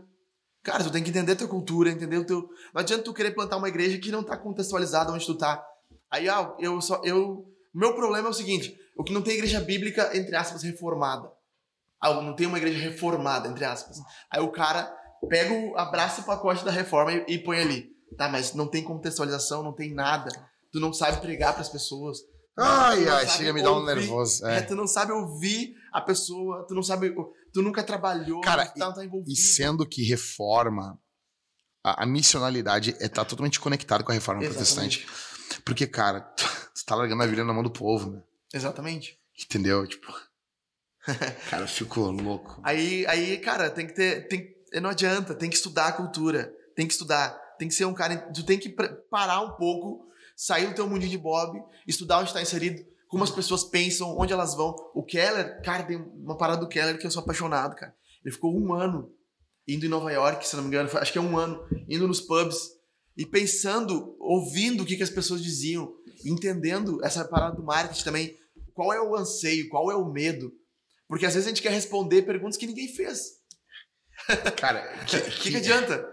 [0.66, 2.50] Cara, tu tem que entender a tua cultura, entender o teu.
[2.74, 5.64] Não adianta tu querer plantar uma igreja que não está contextualizada onde tu tá.
[6.10, 7.00] Aí, ah, eu só.
[7.04, 11.32] Eu, meu problema é o seguinte: o que não tem igreja bíblica, entre aspas, reformada.
[12.02, 13.98] Ah, não tem uma igreja reformada, entre aspas.
[14.32, 14.92] Aí o cara
[15.30, 17.92] pega, o, abraça o pacote da reforma e, e põe ali.
[18.18, 20.30] Tá, mas não tem contextualização, não tem nada.
[20.72, 22.18] Tu não sabe pregar para as pessoas.
[22.58, 24.48] Ai, ai, chega a me dar um nervoso.
[24.48, 24.58] É.
[24.58, 24.62] é.
[24.62, 27.14] tu não sabe ouvir a pessoa, tu não sabe.
[27.56, 29.32] Tu nunca trabalhou, Cara, tu tá, tá envolvido.
[29.32, 31.00] E sendo que reforma,
[31.82, 35.06] a, a missionalidade é tá totalmente conectada com a reforma Exatamente.
[35.06, 35.62] protestante.
[35.64, 38.22] Porque, cara, tu, tu tá largando a vida na mão do povo, né?
[38.54, 39.18] Exatamente.
[39.42, 39.88] Entendeu?
[39.88, 40.14] Tipo.
[41.50, 42.60] cara, ficou louco.
[42.62, 44.28] Aí, aí, cara, tem que ter.
[44.28, 46.54] Tem, não adianta, tem que estudar a cultura.
[46.76, 48.18] Tem que estudar tem que ser um cara.
[48.18, 48.76] Tu tem que
[49.10, 53.32] parar um pouco, sair do teu mundinho de Bob, estudar onde está inserido, como as
[53.32, 54.76] pessoas pensam, onde elas vão.
[54.94, 57.96] O Keller, cara, tem uma parada do Keller que eu sou apaixonado, cara.
[58.24, 59.12] Ele ficou um ano
[59.68, 62.22] indo em Nova York, se não me engano, acho que é um ano, indo nos
[62.22, 62.76] pubs
[63.18, 65.94] e pensando, ouvindo o que, que as pessoas diziam,
[66.24, 68.38] entendendo essa parada do marketing também,
[68.74, 70.52] qual é o anseio, qual é o medo.
[71.08, 73.36] Porque às vezes a gente quer responder perguntas que ninguém fez.
[74.58, 76.08] Cara, o que, que, que, adianta?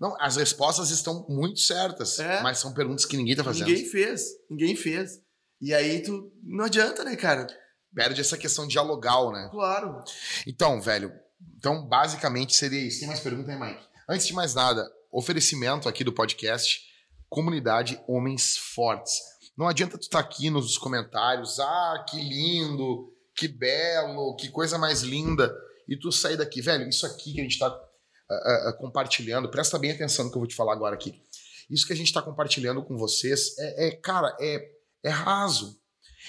[0.00, 2.42] Não, as respostas estão muito certas, é.
[2.42, 3.68] mas são perguntas que ninguém tá fazendo.
[3.68, 5.20] Ninguém fez, ninguém fez.
[5.60, 7.46] E aí tu não adianta, né, cara?
[7.94, 9.48] Perde essa questão dialogal, né?
[9.50, 10.02] Claro.
[10.46, 11.12] Então, velho,
[11.56, 13.00] então basicamente seria isso.
[13.00, 13.86] Tem mais pergunta aí, Mike?
[14.08, 16.82] Antes de mais nada, oferecimento aqui do podcast
[17.28, 19.20] Comunidade Homens Fortes.
[19.56, 24.76] Não adianta tu estar tá aqui nos comentários, ah, que lindo, que belo, que coisa
[24.76, 25.54] mais linda,
[25.88, 29.50] e tu sair daqui, velho, isso aqui que a gente está uh, uh, uh, compartilhando,
[29.50, 31.22] presta bem atenção no que eu vou te falar agora aqui.
[31.70, 34.75] Isso que a gente está compartilhando com vocês é, é, cara, é,
[35.06, 35.80] é raso.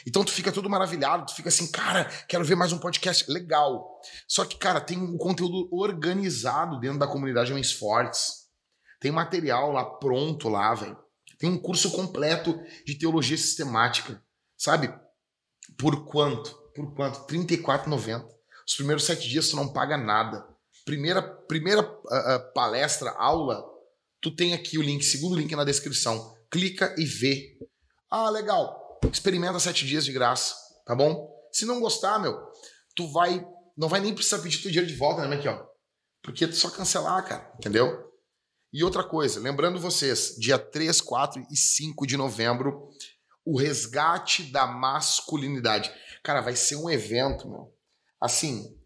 [0.05, 3.99] Então tu fica todo maravilhado, tu fica assim, cara, quero ver mais um podcast legal.
[4.27, 8.47] Só que, cara, tem um conteúdo organizado dentro da comunidade Homens Fortes.
[8.99, 10.97] Tem material lá pronto lá, velho.
[11.39, 14.21] Tem um curso completo de teologia sistemática.
[14.55, 14.93] Sabe?
[15.77, 16.51] Por quanto?
[16.75, 17.19] Por quanto?
[17.31, 18.25] R$ 34,90.
[18.67, 20.47] Os primeiros sete dias tu não paga nada.
[20.85, 23.63] Primeira, primeira uh, uh, palestra, aula,
[24.21, 26.35] tu tem aqui o link, segundo link na descrição.
[26.49, 27.57] Clica e vê.
[28.09, 28.99] Ah, legal.
[29.11, 30.55] Experimenta sete dias de graça,
[30.85, 31.29] tá bom?
[31.51, 32.37] Se não gostar, meu,
[32.95, 33.45] tu vai.
[33.77, 35.63] Não vai nem precisar pedir teu dinheiro de volta, né, aqui, ó.
[36.23, 38.07] Porque é só cancelar, cara, entendeu?
[38.73, 42.89] E outra coisa, lembrando vocês, dia 3, 4 e 5 de novembro,
[43.45, 45.91] o resgate da masculinidade.
[46.23, 47.73] Cara, vai ser um evento, meu.
[48.19, 48.76] Assim,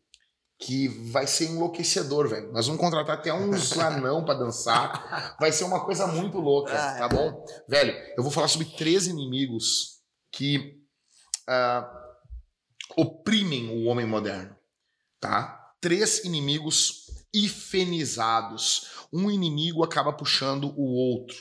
[0.61, 2.53] que vai ser enlouquecedor, velho.
[2.53, 5.35] Nós vamos contratar até uns anão para dançar.
[5.39, 7.09] Vai ser uma coisa muito louca, ah, tá é.
[7.09, 7.45] bom?
[7.67, 10.01] Velho, eu vou falar sobre três inimigos
[10.31, 10.79] que
[11.49, 11.83] uh,
[12.95, 14.55] oprimem o homem moderno,
[15.19, 15.73] tá?
[15.81, 21.35] Três inimigos ifenizados um inimigo acaba puxando o outro.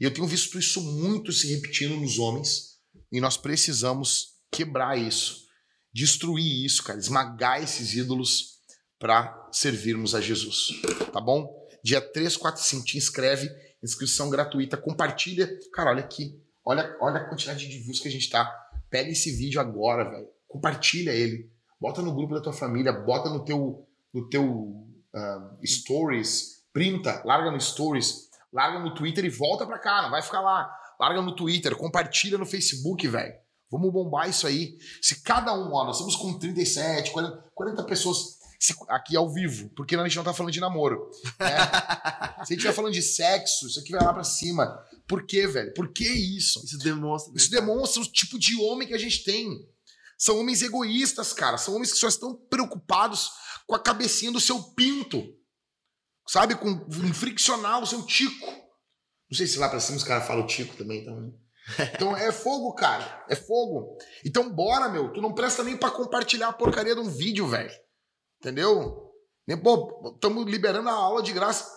[0.00, 2.78] E eu tenho visto isso muito se repetindo nos homens,
[3.12, 5.44] e nós precisamos quebrar isso,
[5.92, 8.51] destruir isso, cara, esmagar esses ídolos
[9.02, 10.68] para servirmos a Jesus.
[11.12, 11.52] Tá bom?
[11.82, 13.50] Dia 3, 4, 5, te inscreve,
[13.82, 15.50] inscrição gratuita, compartilha.
[15.74, 18.48] Cara, olha aqui, olha, olha a quantidade de views que a gente tá.
[18.88, 20.28] Pega esse vídeo agora, velho.
[20.46, 21.50] Compartilha ele.
[21.80, 23.84] Bota no grupo da tua família, bota no teu,
[24.14, 30.02] no teu uh, stories, printa, larga no Stories, larga no Twitter e volta pra cá,
[30.02, 30.72] não vai ficar lá.
[31.00, 33.34] Larga no Twitter, compartilha no Facebook, velho.
[33.68, 34.78] Vamos bombar isso aí.
[35.00, 38.41] Se cada um, ó, nós estamos com 37, 40, 40 pessoas
[38.88, 41.10] aqui ao vivo, porque a gente não tá falando de namoro.
[41.38, 41.56] Né?
[42.44, 44.78] Se a gente estiver falando de sexo, isso aqui vai lá pra cima.
[45.06, 45.72] Por quê, velho?
[45.74, 46.64] Por que isso?
[46.64, 47.32] Isso demonstra.
[47.36, 49.48] Isso demonstra o tipo de homem que a gente tem.
[50.16, 51.58] São homens egoístas, cara.
[51.58, 53.30] São homens que só estão preocupados
[53.66, 55.22] com a cabecinha do seu pinto
[56.26, 56.54] sabe?
[56.54, 58.46] Com um friccional, o seu tico.
[58.46, 61.20] Não sei se lá pra cima os caras falam tico também, então.
[61.20, 61.32] Né?
[61.94, 63.24] Então é fogo, cara.
[63.28, 63.96] É fogo.
[64.24, 65.12] Então bora, meu.
[65.12, 67.72] Tu não presta nem para compartilhar a porcaria de um vídeo, velho.
[68.42, 69.14] Entendeu?
[69.46, 71.70] Nem, pô, estamos liberando a aula de graça.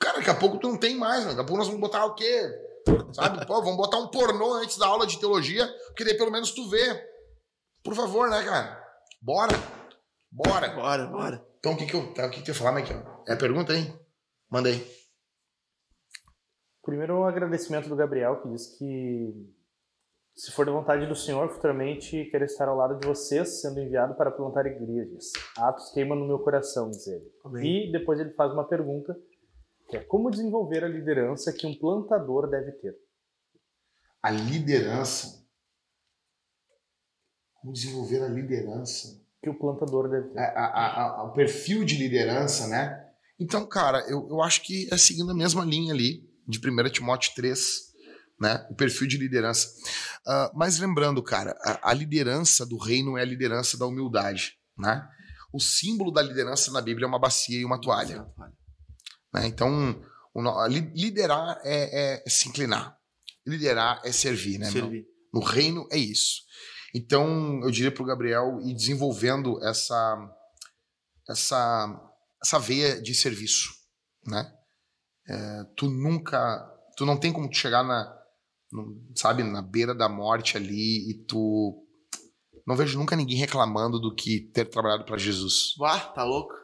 [0.00, 1.36] Cara, daqui a pouco tu não tem mais, mano.
[1.36, 2.50] Daqui a pouco nós vamos botar o quê?
[3.12, 3.46] Sabe?
[3.46, 6.68] Pô, vamos botar um pornô antes da aula de teologia, porque daí pelo menos tu
[6.68, 7.08] vê.
[7.84, 8.84] Por favor, né, cara?
[9.22, 9.56] Bora.
[10.32, 10.68] Bora.
[10.70, 11.46] Bora, bora.
[11.60, 13.22] Então o que que eu, tá, o que que eu ia falar, Michael?
[13.28, 13.96] É a pergunta, hein?
[14.50, 14.84] Manda aí.
[16.82, 19.32] Primeiro um agradecimento do Gabriel, que diz que
[20.34, 24.14] se for da vontade do Senhor, futuramente quero estar ao lado de vocês, sendo enviado
[24.14, 25.32] para plantar igrejas.
[25.56, 27.30] Atos queima no meu coração, diz ele.
[27.44, 27.88] Amém.
[27.88, 29.16] E depois ele faz uma pergunta,
[29.88, 32.96] que é como desenvolver a liderança que um plantador deve ter?
[34.22, 35.46] A liderança?
[37.60, 39.20] Como desenvolver a liderança?
[39.42, 40.38] que o plantador deve ter.
[40.38, 43.06] A, a, a, o perfil de liderança, né?
[43.38, 47.32] Então, cara, eu, eu acho que é seguindo a mesma linha ali, de 1 Timóteo
[47.34, 47.89] 3,
[48.40, 48.66] né?
[48.70, 49.68] O perfil de liderança.
[50.26, 55.06] Uh, mas lembrando, cara, a, a, liderança do reino é a liderança da humildade, né?
[55.52, 58.26] O símbolo da liderança na Bíblia é uma bacia e uma toalha.
[59.34, 59.46] Né?
[59.46, 60.00] Então,
[60.32, 62.96] o, liderar é, é, se inclinar.
[63.46, 64.70] Liderar é servir, né?
[64.70, 65.04] Servir.
[65.34, 66.42] No reino é isso.
[66.94, 70.16] Então, eu diria para o Gabriel ir desenvolvendo essa,
[71.28, 72.12] essa,
[72.42, 73.70] essa veia de serviço,
[74.26, 74.52] né?
[75.28, 76.58] É, tu nunca,
[76.96, 78.19] tu não tem como chegar na, no,
[79.14, 81.86] sabe, na beira da morte ali e tu
[82.66, 85.76] não vejo nunca ninguém reclamando do que ter trabalhado para Jesus.
[85.78, 86.54] Uá, tá louco?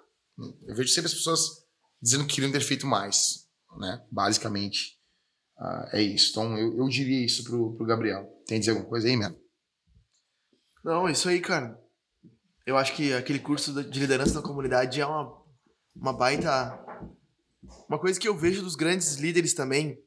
[0.66, 1.66] Eu vejo sempre as pessoas
[2.00, 3.48] dizendo que queriam ter feito mais,
[3.78, 4.04] né?
[4.10, 4.98] Basicamente,
[5.58, 6.30] uh, é isso.
[6.30, 8.24] Então, eu, eu diria isso pro, pro Gabriel.
[8.46, 9.36] Tem a dizer alguma coisa aí, mano?
[10.84, 11.76] Não, isso aí, cara.
[12.64, 15.42] Eu acho que aquele curso de liderança na comunidade é uma,
[15.94, 16.78] uma baita.
[17.88, 19.98] Uma coisa que eu vejo dos grandes líderes também.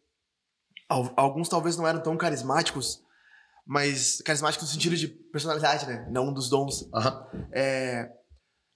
[0.90, 3.00] Alguns talvez não eram tão carismáticos,
[3.66, 6.08] mas carismáticos no sentido de personalidade, né?
[6.10, 6.82] Não dos dons.
[6.82, 7.48] Uhum.
[7.54, 8.10] É,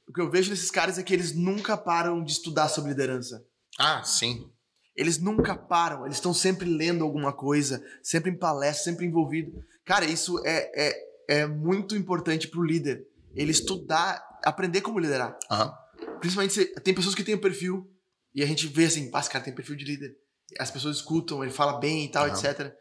[0.07, 3.43] o que eu vejo nesses caras é que eles nunca param de estudar sobre liderança.
[3.80, 4.47] Ah, sim.
[4.95, 9.51] Eles nunca param, eles estão sempre lendo alguma coisa, sempre em palestra, sempre envolvido.
[9.84, 10.93] Cara, isso é, é,
[11.28, 13.03] é muito importante pro líder.
[13.34, 15.36] Ele estudar, aprender como liderar.
[15.49, 16.20] Uhum.
[16.20, 17.89] Principalmente, tem pessoas que têm o um perfil
[18.36, 20.16] e a gente vê assim, ah, esse cara tem perfil de líder.
[20.59, 22.33] As pessoas escutam, ele fala bem e tal, uhum.
[22.33, 22.73] etc.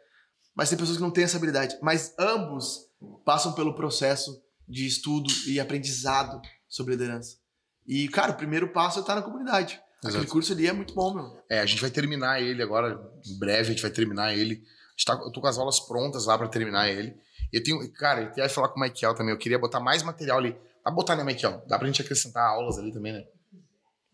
[0.55, 1.77] Mas tem pessoas que não têm essa habilidade.
[1.81, 2.87] Mas ambos
[3.25, 7.37] passam pelo processo de estudo e aprendizado sobre liderança.
[7.85, 9.81] E, cara, o primeiro passo é estar na comunidade.
[10.03, 10.17] Exato.
[10.17, 11.43] Aquele curso ali é muito bom, meu.
[11.49, 14.63] É, a gente vai terminar ele agora, em breve, a gente vai terminar ele.
[15.05, 17.15] Tá, eu tô com as aulas prontas lá para terminar ele.
[17.51, 20.03] E eu tenho, cara, eu ia falar com o Michael também, eu queria botar mais
[20.03, 20.51] material ali.
[20.51, 21.63] Dá pra botar, né, Michael?
[21.67, 23.23] Dá pra gente acrescentar aulas ali também, né?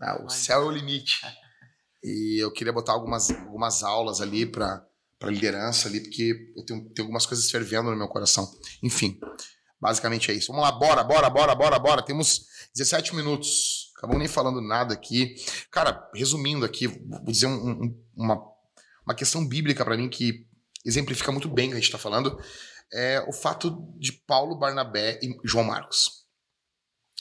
[0.01, 1.22] Ah, o céu é o limite.
[2.04, 4.86] E eu queria botar algumas, algumas aulas ali para
[5.24, 8.50] liderança ali, porque eu tenho, tenho algumas coisas fervendo no meu coração.
[8.82, 9.20] Enfim,
[9.80, 10.52] basicamente é isso.
[10.52, 12.02] Vamos lá, bora, bora, bora, bora, bora.
[12.02, 12.45] Temos
[12.76, 13.91] 17 minutos.
[13.97, 15.36] Acabamos nem falando nada aqui.
[15.70, 18.41] Cara, resumindo aqui, vou dizer um, um, uma,
[19.06, 20.47] uma questão bíblica para mim que
[20.86, 22.39] exemplifica muito bem o que a gente está falando.
[22.93, 26.26] É o fato de Paulo, Barnabé e João Marcos.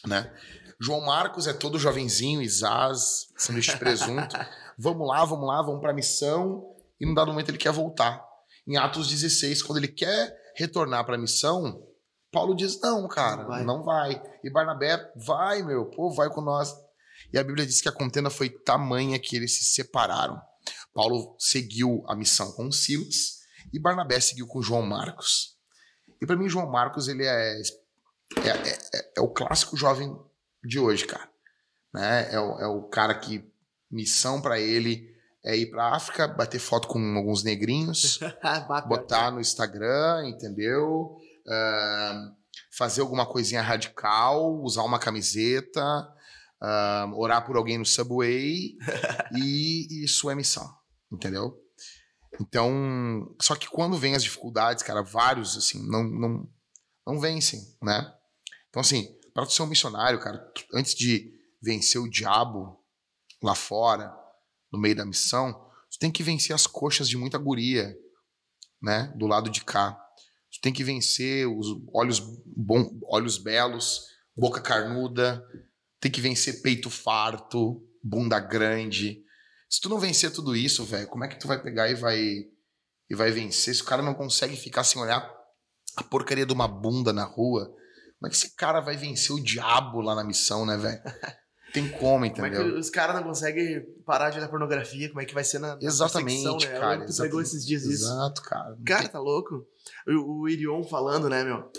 [0.07, 0.33] Né?
[0.81, 4.37] João Marcos é todo jovenzinho, Isás, sanduíche de presunto.
[4.79, 6.75] vamos lá, vamos lá, vamos para a missão.
[7.01, 8.25] E num dado momento ele quer voltar.
[8.67, 11.83] Em Atos 16, quando ele quer retornar para a missão,
[12.31, 13.65] Paulo diz: Não, cara, não vai.
[13.65, 14.23] não vai.
[14.45, 16.75] E Barnabé, vai, meu, pô, vai com nós.
[17.33, 20.41] E a Bíblia diz que a contenda foi tamanha que eles se separaram.
[20.95, 23.39] Paulo seguiu a missão com Silas
[23.73, 25.57] e Barnabé seguiu com João Marcos.
[26.21, 30.15] E para mim, João Marcos, ele é, é, é, é, é o clássico jovem
[30.65, 31.29] de hoje, cara.
[31.93, 32.33] Né?
[32.33, 33.45] É, o, é o cara que
[33.91, 35.15] missão para ele
[35.45, 38.19] é ir para África, bater foto com alguns negrinhos,
[38.89, 41.17] botar no Instagram, entendeu?
[41.47, 42.37] Uh,
[42.77, 45.83] fazer alguma coisinha radical, usar uma camiseta,
[46.63, 48.77] uh, orar por alguém no subway
[49.35, 50.69] e isso é missão,
[51.11, 51.57] entendeu?
[52.41, 56.49] Então, só que quando vem as dificuldades, cara, vários assim não não
[57.07, 58.13] não vencem, né?
[58.69, 61.33] Então assim, para tu ser um missionário, cara, antes de
[61.63, 62.78] vencer o diabo
[63.43, 64.15] lá fora,
[64.73, 65.53] no meio da missão,
[65.91, 67.97] tu tem que vencer as coxas de muita guria,
[68.81, 69.13] né?
[69.17, 69.99] Do lado de cá.
[70.53, 75.45] Tu tem que vencer os olhos, bom, olhos belos, boca carnuda,
[76.01, 79.23] tem que vencer peito farto, bunda grande.
[79.69, 82.19] Se tu não vencer tudo isso, velho, como é que tu vai pegar e vai
[83.11, 85.35] e vai vencer se o cara não consegue ficar sem olhar
[85.97, 87.67] a porcaria de uma bunda na rua?
[88.19, 91.01] Como é que esse cara vai vencer o diabo lá na missão, né, velho?
[91.73, 92.51] Tem como, entendeu?
[92.51, 95.09] Como é que os caras não conseguem parar de olhar pornografia?
[95.09, 96.79] Como é que vai ser na, na Exatamente, né?
[96.79, 97.07] cara.
[97.07, 98.05] Tu pegou esses dias isso.
[98.05, 98.79] Exato, cara.
[98.85, 99.13] Cara, tem...
[99.13, 99.67] tá louco?
[100.07, 101.71] O, o Irion falando, né, meu?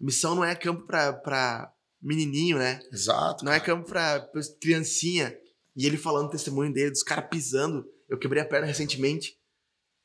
[0.00, 1.72] Missão não é campo pra, pra
[2.02, 2.80] menininho, né?
[2.92, 3.44] Exato.
[3.44, 3.72] Não é cara.
[3.72, 5.36] é campo pra, pra criancinha.
[5.76, 7.86] E ele falando o testemunho dele, dos caras pisando.
[8.08, 9.38] Eu quebrei a perna recentemente.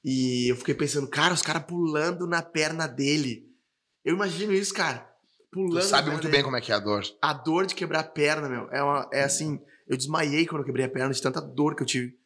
[0.04, 3.50] E eu fiquei pensando, cara, os caras pulando na perna dele.
[4.06, 5.13] Eu imagino isso, cara
[5.54, 5.80] pulando.
[5.80, 7.04] Tu sabe muito bem como é que é a dor.
[7.22, 8.70] A dor de quebrar a perna, meu.
[8.72, 9.62] É, uma, é assim.
[9.88, 12.18] Eu desmaiei quando eu quebrei a perna de tanta dor que eu tive.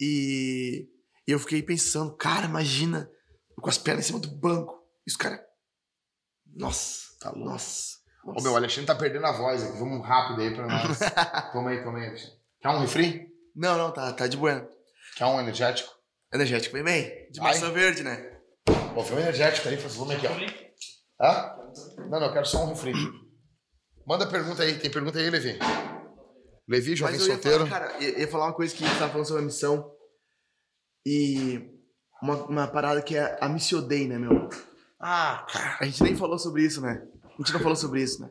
[0.00, 0.88] E,
[1.26, 3.10] e eu fiquei pensando, cara, imagina
[3.60, 4.86] com as pernas em cima do banco.
[5.06, 5.40] E os caras.
[6.54, 7.50] Nossa, tá louco.
[7.50, 7.96] Nossa.
[8.24, 9.78] Ô meu, o Alexandre tá perdendo a voz aqui.
[9.78, 10.98] Vamos rápido aí pra nós.
[11.52, 12.36] toma aí, toma aí, Alexandre.
[12.60, 13.28] Quer um refri?
[13.54, 14.66] Não, não, tá, tá de bueno.
[15.16, 15.90] Quer um energético?
[16.32, 17.30] Energético, vem bem.
[17.30, 17.54] De Vai.
[17.54, 18.38] maçã verde, né?
[18.94, 21.24] Pô, vem um energético aí, faz volume aqui, ó.
[21.24, 21.65] Hã?
[21.98, 22.92] Não, não, eu quero só um refri.
[24.06, 25.58] Manda pergunta aí, tem pergunta aí, Levi?
[26.68, 27.66] Levi, jovem Mas eu solteiro.
[27.66, 29.92] Falar, cara, ia, ia falar uma coisa que você tava falando sobre a missão.
[31.04, 31.70] E
[32.22, 34.48] uma, uma parada que é a Missio Dei, né, meu?
[34.98, 37.06] Ah, cara, a gente nem falou sobre isso, né?
[37.24, 38.30] A gente não falou sobre isso, né?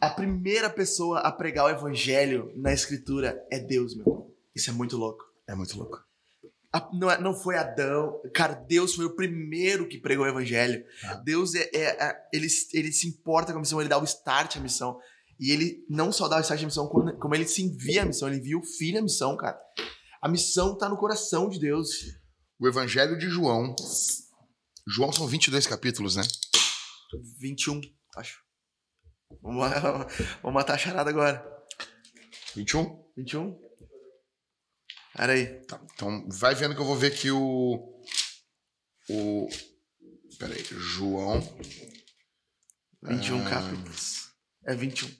[0.00, 4.34] A primeira pessoa a pregar o evangelho na escritura é Deus, meu.
[4.54, 5.24] Isso é muito louco.
[5.46, 5.98] É muito louco.
[6.72, 8.20] A, não, é, não foi Adão.
[8.32, 10.84] Cara, Deus foi o primeiro que pregou o evangelho.
[11.04, 11.14] Ah.
[11.14, 14.56] Deus é, é, é, ele, ele se importa com a missão, ele dá o start
[14.56, 14.98] à missão.
[15.38, 18.28] E ele não só dá o start à missão, como, ele se envia à missão,
[18.28, 19.58] ele envia o filho à missão, cara.
[20.22, 21.88] A missão tá no coração de Deus.
[22.58, 23.74] O evangelho de João.
[24.86, 26.22] João são 22 capítulos, né?
[27.40, 27.80] 21,
[28.16, 28.38] acho.
[29.42, 29.66] Vamos,
[30.42, 31.44] vamos matar a charada agora.
[32.54, 33.02] 21?
[33.16, 33.69] 21?
[35.20, 35.60] Era aí.
[35.66, 38.02] Tá, então vai vendo que eu vou ver que o.
[39.10, 39.48] O.
[40.38, 41.40] Peraí, João.
[43.02, 44.32] 21 ah, capítulos.
[44.64, 45.14] É 21.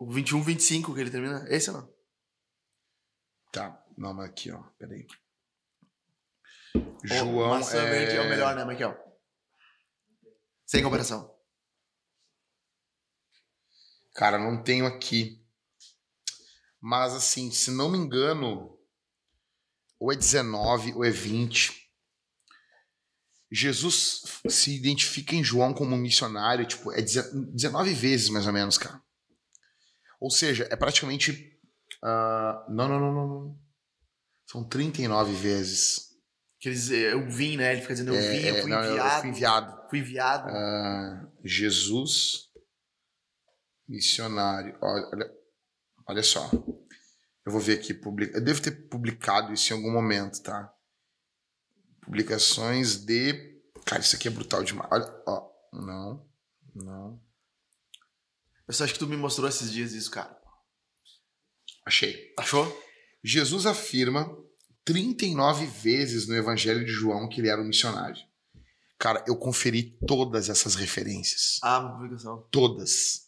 [0.00, 1.46] O 21, 25 que ele termina.
[1.48, 1.88] Esse não?
[3.52, 3.84] Tá.
[3.96, 4.60] Não, mas aqui, ó.
[4.76, 5.06] Peraí.
[7.04, 7.90] João maçã é...
[7.90, 8.98] verde é o melhor, né, Michael?
[10.66, 11.32] Sem comparação.
[14.12, 15.37] Cara, não tenho aqui.
[16.80, 18.78] Mas assim, se não me engano,
[19.98, 21.72] ou é 19 ou é 20.
[23.50, 29.02] Jesus se identifica em João como missionário, tipo, é 19 vezes mais ou menos, cara.
[30.20, 31.58] Ou seja, é praticamente.
[32.02, 33.58] Uh, não, não, não, não, não.
[34.46, 36.08] São 39 vezes.
[36.60, 37.72] Quer dizer, eu vim, né?
[37.72, 39.14] Ele fica dizendo, eu é, vim, eu fui não, enviado.
[39.14, 39.88] Eu fui enviado.
[39.88, 40.48] Fui enviado.
[40.50, 42.48] Uh, Jesus,
[43.88, 44.76] missionário.
[44.82, 45.37] Olha, olha
[46.22, 46.50] só.
[47.44, 47.94] Eu vou ver aqui.
[47.94, 48.36] Publica...
[48.36, 50.72] Eu devo ter publicado isso em algum momento, tá?
[52.02, 53.60] Publicações de.
[53.84, 54.88] Cara, isso aqui é brutal demais.
[54.90, 55.48] Olha, ó.
[55.72, 56.26] Não.
[56.74, 57.20] Não.
[58.66, 60.36] Eu só acho que tu me mostrou esses dias isso, cara.
[61.86, 62.34] Achei.
[62.38, 62.66] Achou?
[63.24, 64.30] Jesus afirma
[64.84, 68.22] 39 vezes no Evangelho de João que ele era um missionário.
[68.98, 71.58] Cara, eu conferi todas essas referências.
[71.62, 72.46] Ah, publicação.
[72.50, 73.27] Todas.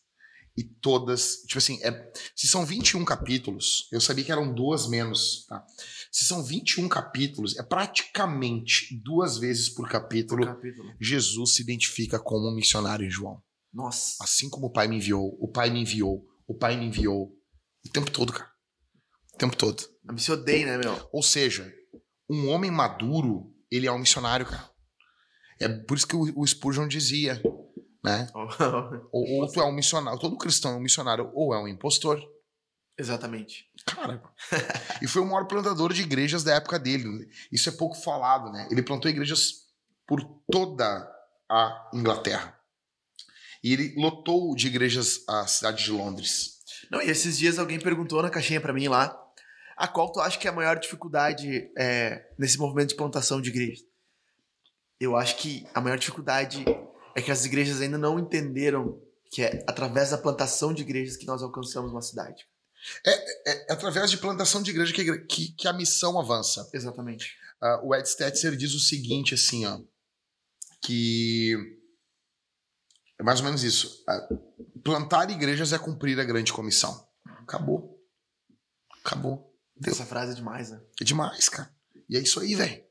[0.61, 1.37] E todas.
[1.47, 5.65] Tipo assim, é, se são 21 capítulos, eu sabia que eram duas menos, tá?
[6.13, 10.93] Se são 21 capítulos, é praticamente duas vezes por capítulo, por capítulo.
[11.01, 13.43] Jesus se identifica como um missionário em João.
[13.73, 14.23] Nossa.
[14.23, 17.35] Assim como o Pai me enviou, o Pai me enviou, o Pai me enviou.
[17.87, 18.51] O tempo todo, cara.
[19.33, 19.83] O tempo todo.
[20.07, 21.09] Eu me odeio, né, meu?
[21.11, 21.73] Ou seja,
[22.29, 24.71] um homem maduro, ele é um missionário, cara.
[25.59, 27.41] É por isso que o, o Spurgeon dizia,
[28.03, 28.29] né?
[29.13, 32.21] ou, ou tu é um missionário, todo cristão é um missionário, ou é um impostor.
[32.99, 33.67] Exatamente.
[33.87, 34.23] Cara.
[35.01, 37.29] e foi o maior plantador de igrejas da época dele.
[37.51, 38.69] Isso é pouco falado, né?
[38.71, 39.67] Ele plantou igrejas
[40.07, 41.11] por toda
[41.51, 42.59] a Inglaterra.
[43.63, 46.61] E ele lotou de igrejas a cidade de Londres.
[46.91, 49.17] Não, e esses dias alguém perguntou na caixinha para mim lá,
[49.77, 53.51] a qual tu acha que é a maior dificuldade é, nesse movimento de plantação de
[53.51, 53.81] igrejas?
[54.99, 56.65] Eu acho que a maior dificuldade
[57.15, 59.01] é que as igrejas ainda não entenderam
[59.31, 62.47] que é através da plantação de igrejas que nós alcançamos uma cidade.
[63.07, 66.69] É, é, é através de plantação de igreja que, que, que a missão avança.
[66.73, 67.37] Exatamente.
[67.63, 69.81] Uh, o Ed Stetzer diz o seguinte, assim, ó,
[70.83, 71.55] que
[73.19, 74.03] é mais ou menos isso.
[74.09, 77.07] Uh, plantar igrejas é cumprir a grande comissão.
[77.43, 78.03] Acabou.
[79.05, 79.55] Acabou.
[79.77, 79.93] Deu.
[79.93, 80.81] Essa frase é demais, né?
[81.01, 81.73] É demais, cara.
[82.09, 82.83] E é isso aí, velho.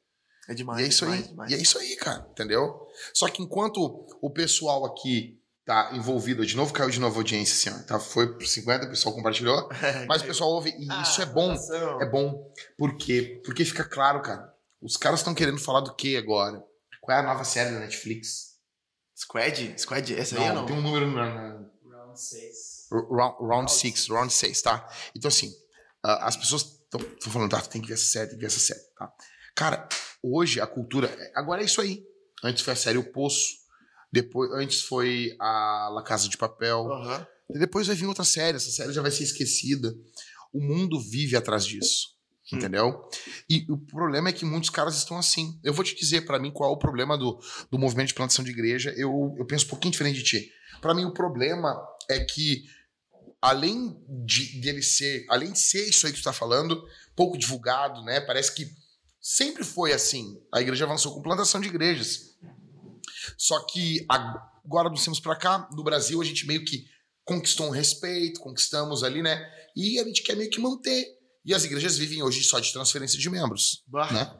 [0.47, 0.82] É demais.
[0.82, 1.28] E é isso demais, aí.
[1.28, 1.51] Demais.
[1.51, 2.28] E é isso aí, cara.
[2.32, 2.88] Entendeu?
[3.14, 5.39] Só que enquanto o pessoal aqui
[5.70, 6.43] tá envolvido.
[6.43, 7.86] De novo caiu de novo a audiência, assim, ó.
[7.86, 9.70] Tá, foi por 50, o pessoal compartilhou.
[10.08, 10.72] mas o pessoal ouve.
[10.72, 11.56] E ah, isso é bom.
[12.02, 12.52] É bom.
[12.76, 13.39] Por quê?
[13.45, 14.52] Porque fica claro, cara.
[14.82, 16.64] Os caras estão querendo falar do que agora?
[17.00, 18.58] Qual é a nova série da Netflix?
[19.16, 19.76] Squad?
[19.78, 20.16] Squad?
[20.16, 20.66] Essa não, aí ou não?
[20.66, 21.26] Tem um número na.
[21.26, 21.70] na...
[21.91, 22.88] Round 6.
[23.39, 24.89] Round 6, round 6, tá?
[25.16, 25.50] Então, assim,
[26.04, 28.60] uh, as pessoas estão falando, tá, tem que ver essa série, tem que ver essa
[28.60, 29.14] série, tá?
[29.56, 29.88] Cara,
[30.24, 31.16] hoje a cultura.
[31.36, 32.04] Agora é isso aí.
[32.44, 33.60] Antes foi a série O Poço.
[34.12, 36.86] Depois, antes foi a La Casa de Papel.
[36.86, 37.26] Uhum.
[37.56, 39.94] E depois vai vir outra série, essa série já vai ser esquecida.
[40.54, 42.20] O mundo vive atrás disso.
[42.52, 42.58] Hum.
[42.58, 43.10] Entendeu?
[43.50, 45.60] E o problema é que muitos caras estão assim.
[45.64, 47.40] Eu vou te dizer para mim qual é o problema do,
[47.72, 48.94] do movimento de plantação de igreja.
[48.98, 50.52] Eu, eu penso um pouquinho diferente de ti.
[50.82, 51.76] Para mim, o problema
[52.10, 52.64] é que,
[53.42, 56.84] além de dele ser, além de ser isso aí que tu tá falando,
[57.16, 58.20] pouco divulgado, né?
[58.22, 58.68] Parece que
[59.30, 60.41] sempre foi assim.
[60.51, 62.36] A igreja avançou com plantação de igrejas.
[63.38, 66.86] Só que agora dos tempos para cá, no Brasil, a gente meio que
[67.23, 69.47] conquistou um respeito, conquistamos ali, né?
[69.75, 71.05] E a gente quer meio que manter.
[71.45, 74.11] E as igrejas vivem hoje só de transferência de membros, bah.
[74.11, 74.36] né?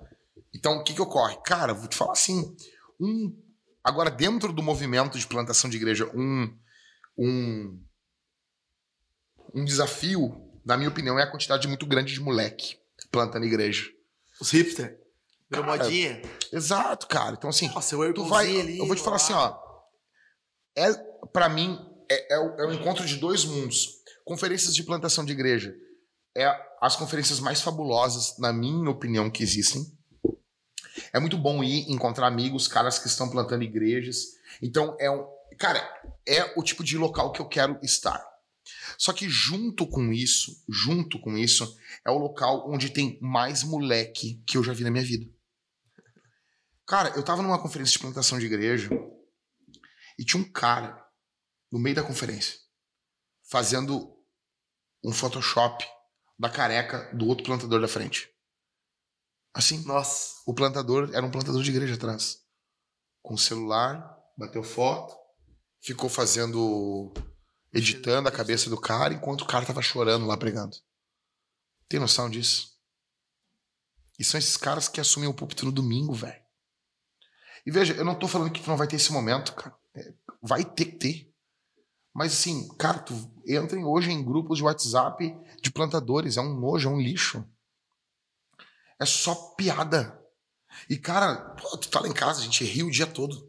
[0.56, 1.38] Então, o que que ocorre?
[1.46, 2.56] Cara, vou te falar assim,
[3.00, 3.38] um
[3.84, 6.58] agora dentro do movimento de plantação de igreja, um
[7.16, 7.80] um
[9.54, 12.78] um desafio, na minha opinião, é a quantidade muito grande de moleque
[13.12, 13.99] plantando igreja.
[14.40, 15.00] Os hipster.
[15.50, 16.22] Virou modinha.
[16.52, 17.36] Exato, cara.
[17.38, 19.58] Então, assim, Nossa, eu, tu vai, ali, eu vou te falar assim, ó.
[20.78, 20.94] É,
[21.34, 21.78] para mim,
[22.10, 24.00] é, é, o, é o encontro de dois mundos.
[24.24, 25.76] Conferências de plantação de igreja
[26.38, 26.46] é
[26.82, 29.86] as conferências mais fabulosas, na minha opinião, que existem.
[31.12, 34.26] É muito bom ir encontrar amigos, caras que estão plantando igrejas.
[34.62, 35.26] Então, é um.
[35.58, 35.82] Cara,
[36.28, 38.24] é o tipo de local que eu quero estar.
[39.00, 44.44] Só que junto com isso, junto com isso, é o local onde tem mais moleque
[44.46, 45.26] que eu já vi na minha vida.
[46.86, 48.90] Cara, eu tava numa conferência de plantação de igreja
[50.18, 51.02] e tinha um cara
[51.72, 52.60] no meio da conferência
[53.50, 54.18] fazendo
[55.02, 55.88] um Photoshop
[56.38, 58.30] da careca do outro plantador da frente.
[59.54, 59.82] Assim.
[59.86, 60.42] Nossa.
[60.46, 62.42] O plantador era um plantador de igreja atrás.
[63.22, 65.16] Com o celular, bateu foto,
[65.82, 67.14] ficou fazendo
[67.74, 70.76] editando a cabeça do cara enquanto o cara tava chorando lá pregando.
[71.88, 72.78] Tem noção disso?
[74.18, 76.44] E são esses caras que assumem o púlpito no domingo, velho.
[77.66, 79.76] E veja, eu não tô falando que tu não vai ter esse momento, cara.
[79.96, 81.34] É, vai ter que ter.
[82.14, 83.14] Mas assim, cara, tu
[83.46, 86.38] entrem hoje em grupos de WhatsApp de plantadores.
[86.38, 87.48] É um nojo, é um lixo.
[89.00, 90.20] É só piada.
[90.90, 93.49] E, cara, tu tá lá em casa, a gente ri o dia todo.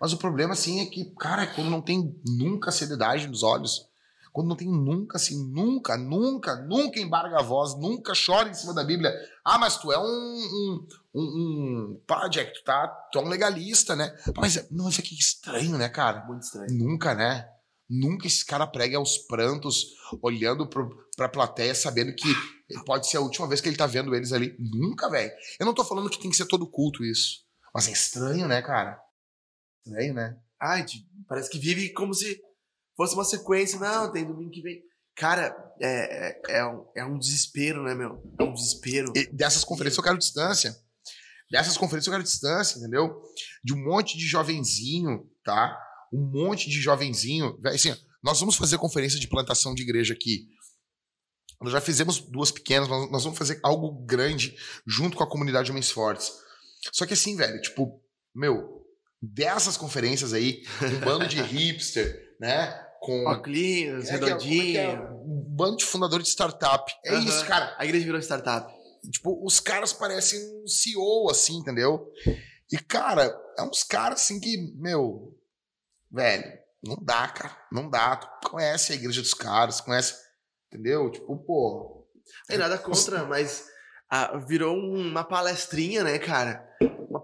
[0.00, 3.88] Mas o problema, assim, é que, cara, é quando não tem nunca seriedade nos olhos,
[4.32, 8.72] quando não tem nunca, assim, nunca, nunca, nunca embarga a voz, nunca chora em cima
[8.72, 9.12] da Bíblia.
[9.44, 13.96] Ah, mas tu é um, um, um, um project, tu, tá, tu é um legalista,
[13.96, 14.16] né?
[14.36, 16.24] Mas, não, aqui é estranho, né, cara?
[16.26, 16.72] Muito estranho.
[16.72, 17.48] Nunca, né?
[17.88, 22.32] Nunca esse cara prega aos prantos, olhando pro, pra plateia, sabendo que
[22.86, 24.54] pode ser a última vez que ele tá vendo eles ali.
[24.60, 25.32] Nunca, velho.
[25.58, 27.40] Eu não tô falando que tem que ser todo culto isso.
[27.74, 29.00] Mas é estranho, né, cara?
[29.84, 30.38] Estranho, né?
[30.60, 30.84] Ai,
[31.28, 32.40] parece que vive como se
[32.96, 33.78] fosse uma sequência.
[33.78, 34.82] Não, tem domingo que vem.
[35.16, 38.22] Cara, é, é, é, um, é um desespero, né, meu?
[38.38, 39.12] É um desespero.
[39.14, 40.74] E dessas conferências eu quero distância.
[41.50, 43.22] Dessas conferências eu quero distância, entendeu?
[43.62, 45.76] De um monte de jovenzinho, tá?
[46.12, 47.58] Um monte de jovenzinho.
[47.66, 50.48] Assim, nós vamos fazer conferência de plantação de igreja aqui.
[51.60, 54.56] Nós já fizemos duas pequenas, nós vamos fazer algo grande
[54.86, 56.32] junto com a comunidade Homens Fortes.
[56.92, 58.02] Só que assim, velho, tipo,
[58.34, 58.79] meu,
[59.22, 62.86] dessas conferências aí, um bando de hipster, né?
[63.00, 63.26] Com.
[63.26, 64.78] Oclinhos, é, redondinho.
[64.78, 66.92] É, é, um bando de fundador de startup.
[67.04, 67.24] É uhum.
[67.24, 67.74] isso, cara.
[67.78, 68.72] A igreja virou startup.
[69.10, 72.06] Tipo, os caras parecem um CEO, assim, entendeu?
[72.70, 75.34] E, cara, é uns caras assim que, meu,
[76.10, 76.44] velho,
[76.84, 77.56] não dá, cara.
[77.72, 78.16] Não dá.
[78.16, 80.14] Tu conhece a igreja dos caras, conhece.
[80.68, 81.10] Entendeu?
[81.10, 82.06] Tipo, pô.
[82.46, 83.64] Tem nada contra, mas
[84.10, 86.68] ah, virou uma palestrinha, né, cara?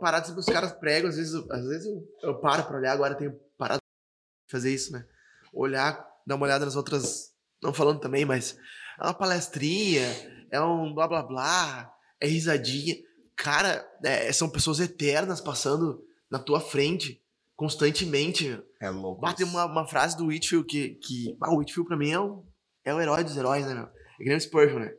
[0.06, 2.92] Uma parada que os caras pregam, às vezes, às vezes eu, eu paro pra olhar,
[2.92, 5.04] agora tenho parado de fazer isso, né?
[5.52, 7.34] Olhar, dar uma olhada nas outras.
[7.60, 8.56] Não falando também, mas.
[9.00, 10.06] É uma palestrinha,
[10.48, 12.94] é um blá blá blá, é risadinha.
[13.34, 17.20] Cara, é, são pessoas eternas passando na tua frente
[17.56, 18.62] constantemente.
[18.80, 19.20] É louco.
[19.20, 20.90] Bate uma, uma frase do Whitfield que.
[21.02, 22.44] que ah, o Whitfield pra mim é o,
[22.84, 23.86] é o herói dos heróis, né, meu?
[23.86, 24.94] É que nem o Spurgeon, né?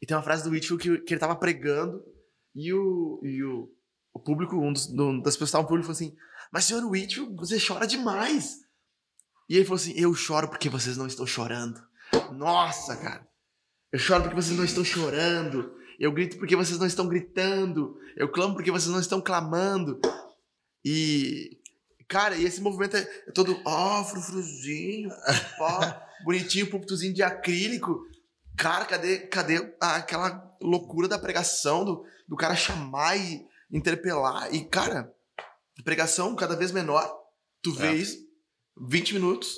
[0.00, 2.02] E tem uma frase do Whitfield que, que ele tava pregando
[2.54, 3.70] e o, e o,
[4.14, 4.86] o público, um, dos,
[5.22, 6.16] das pessoas que público falou assim:
[6.52, 8.60] Mas senhor Whitfield, você chora demais.
[9.48, 11.82] E ele falou assim: Eu choro porque vocês não estão chorando.
[12.32, 13.26] Nossa, cara.
[13.92, 15.74] Eu choro porque vocês não estão chorando.
[15.98, 17.98] Eu grito porque vocês não estão gritando.
[18.16, 20.00] Eu clamo porque vocês não estão clamando.
[20.84, 21.58] E,
[22.08, 25.10] cara, e esse movimento é todo, ó, oh, frufruzinho,
[25.60, 25.94] ó,
[26.24, 28.00] bonitinho, púlpitozinho de acrílico.
[28.56, 34.54] Cara, cadê, cadê aquela loucura da pregação, do, do cara chamar e interpelar.
[34.54, 35.12] E, cara,
[35.84, 37.10] pregação cada vez menor.
[37.62, 37.74] Tu é.
[37.74, 38.16] vês
[38.88, 39.56] 20 minutos.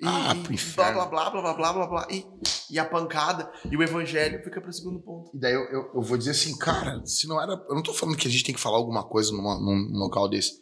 [0.00, 0.32] E, ah,
[0.76, 2.06] blá, blá, blá, blá, blá, blá, blá, blá.
[2.10, 2.24] E,
[2.70, 5.34] e a pancada e o evangelho fica para o segundo ponto.
[5.34, 7.52] E daí eu, eu, eu, vou dizer assim, cara, se não era.
[7.68, 10.28] Eu não tô falando que a gente tem que falar alguma coisa numa, num local
[10.28, 10.52] desse.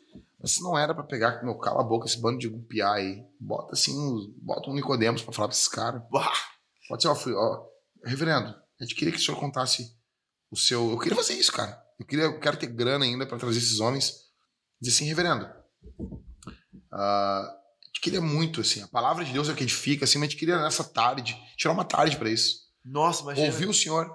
[0.41, 3.23] Mas se não era para pegar, meu, cala a boca, esse bando de gupiá aí.
[3.39, 3.93] Bota assim,
[4.39, 6.03] bota um Nicodemos pra falar pra esses caras.
[6.89, 7.65] Pode ser, ó, fui, ó.
[8.05, 9.95] Reverendo, a gente queria que o senhor contasse
[10.51, 10.91] o seu.
[10.91, 11.86] Eu queria fazer isso, cara.
[11.99, 14.13] Eu, queria, eu quero ter grana ainda para trazer esses homens.
[14.81, 15.47] Dizer assim, reverendo.
[16.93, 18.83] Uh, a gente queria muito, assim.
[18.83, 21.37] A palavra de Deus é o que edifica, assim, mas a gente queria nessa tarde,
[21.57, 22.67] tirar uma tarde para isso.
[22.85, 23.47] Nossa, imagina.
[23.47, 24.11] Ouvir o senhor.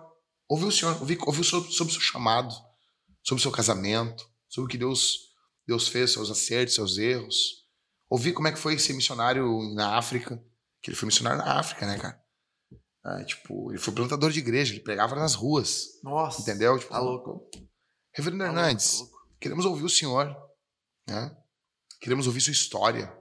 [0.48, 1.00] Ouvir o senhor.
[1.00, 2.54] Ouvir, ouvir sobre, sobre o seu chamado,
[3.24, 5.32] sobre o seu casamento, sobre o que Deus,
[5.68, 7.62] Deus fez, seus acertos, seus erros.
[8.10, 10.44] Ouvir como é que foi ser missionário na África.
[10.82, 12.22] Que ele foi missionário na África, né, cara?
[13.04, 16.00] Ah, tipo, ele foi plantador de igreja, ele pregava nas ruas.
[16.04, 16.42] Nossa.
[16.42, 16.78] Entendeu?
[16.78, 17.50] Tipo, tá louco.
[18.14, 19.06] Reverendo tá Hernandes, tá
[19.40, 20.36] queremos ouvir o senhor.
[21.08, 21.36] Né?
[22.00, 23.14] Queremos ouvir sua história.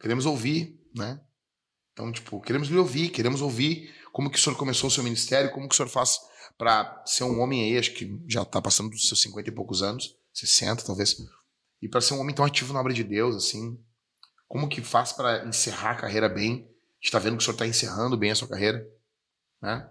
[0.00, 1.20] Queremos ouvir, né?
[1.92, 5.50] Então, tipo, queremos lhe ouvir, queremos ouvir como que o senhor começou o seu ministério,
[5.52, 6.18] como que o senhor faz
[6.58, 9.82] para ser um homem aí, acho que já está passando dos seus 50 e poucos
[9.82, 11.16] anos, 60 talvez,
[11.80, 13.82] e para ser um homem tão ativo na obra de Deus, assim.
[14.48, 16.68] Como que faz para encerrar a carreira bem?
[16.68, 18.86] A gente tá vendo que o senhor está encerrando bem a sua carreira.
[19.60, 19.88] Né?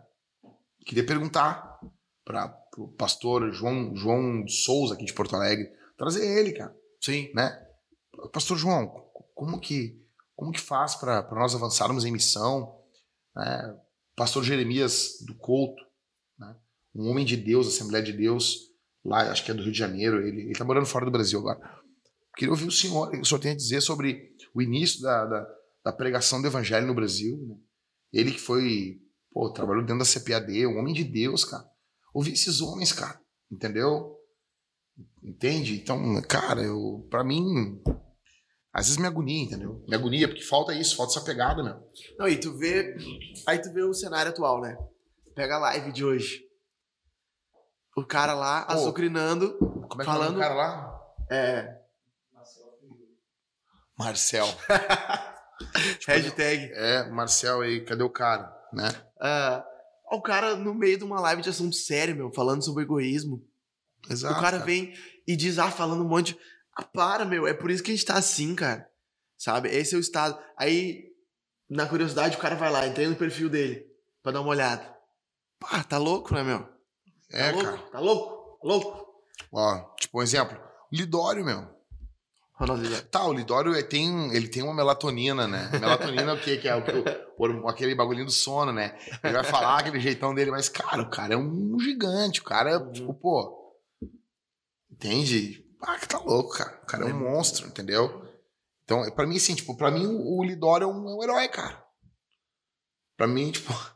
[0.85, 1.79] Queria perguntar
[2.23, 2.47] para
[2.77, 6.75] o pastor João, João Souza, aqui de Porto Alegre, trazer ele, cara.
[7.01, 7.31] Sim.
[7.33, 7.57] Né?
[8.31, 8.87] Pastor João,
[9.33, 10.01] como que,
[10.35, 12.81] como que faz para nós avançarmos em missão?
[13.35, 13.79] Né?
[14.15, 15.81] Pastor Jeremias do Couto,
[16.37, 16.55] né?
[16.93, 18.71] um homem de Deus, Assembleia de Deus,
[19.03, 21.59] lá, acho que é do Rio de Janeiro, ele está morando fora do Brasil agora.
[22.37, 25.47] Queria ouvir o senhor, o senhor tem a dizer sobre o início da, da,
[25.85, 27.37] da pregação do evangelho no Brasil.
[27.47, 27.55] Né?
[28.11, 28.99] Ele que foi
[29.35, 31.69] Pô, trabalhou dentro da CPAD, um homem de Deus, cara.
[32.15, 33.19] Ouvi esses homens, cara.
[33.51, 34.15] Entendeu?
[35.21, 35.75] Entende?
[35.81, 37.81] Então, cara, eu, pra mim,
[38.71, 39.83] Às vezes me agonia, entendeu?
[39.87, 41.75] Me agonia, porque falta isso, falta essa pegada, meu.
[42.17, 42.95] Não, e tu vê.
[43.47, 44.77] Aí tu vê o cenário atual, né?
[45.35, 46.41] Pega a live de hoje.
[47.97, 49.57] O cara lá, Pô, azucrinando.
[49.57, 51.01] Como é que Falando- é o cara lá?
[51.29, 51.81] É.
[53.97, 54.45] Marcel.
[56.07, 56.69] Hashtag.
[56.73, 58.53] É, Marcel aí, cadê o cara?
[58.73, 58.89] Né?
[59.21, 59.65] Ah,
[60.15, 63.43] o cara no meio de uma live de assunto sério, meu, falando sobre egoísmo.
[64.09, 64.37] Exato.
[64.37, 64.93] o cara, vem
[65.27, 66.33] e diz, ah, falando um monte.
[66.33, 66.39] de-
[66.77, 68.87] Ah, para, meu, é por isso que a gente tá assim, cara.
[69.37, 69.69] Sabe?
[69.69, 70.37] Esse é o estado.
[70.57, 71.11] Aí,
[71.69, 73.85] na curiosidade, o cara vai lá, entrei no perfil dele
[74.21, 74.95] pra dar uma olhada.
[75.59, 76.67] Pá, tá louco, né, meu?
[77.31, 77.63] É, tá louco?
[77.65, 77.77] cara.
[77.91, 78.57] Tá louco?
[78.61, 79.05] Tá louco?
[79.51, 80.57] Ó, tipo um exemplo.
[80.91, 81.74] Lidório, meu.
[82.57, 83.01] Ronaldo Lira.
[83.01, 85.69] Tá, o Lidório é- tem, ele tem uma melatonina, né?
[85.73, 86.57] Melatonina é o quê?
[86.57, 86.81] Que é o,
[87.37, 88.97] o- aquele bagulhinho do sono, né?
[89.23, 92.39] Ele vai falar aquele jeitão dele, mas, cara, o cara é um gigante.
[92.39, 93.75] O cara é, tipo, pô.
[94.89, 95.65] Entende?
[95.81, 96.79] Ah, que tá louco, cara.
[96.81, 98.23] O cara é um monstro, entendeu?
[98.85, 101.47] Então, pra mim, assim, tipo, pra mim o, o Lidório é um, é um herói,
[101.49, 101.83] cara.
[103.17, 103.73] Pra mim, tipo.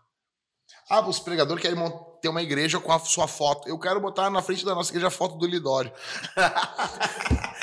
[0.92, 1.78] Ah, os pregadores querem
[2.20, 3.70] ter uma igreja com a sua foto.
[3.70, 5.92] Eu quero botar na frente da nossa igreja a foto do Lidório.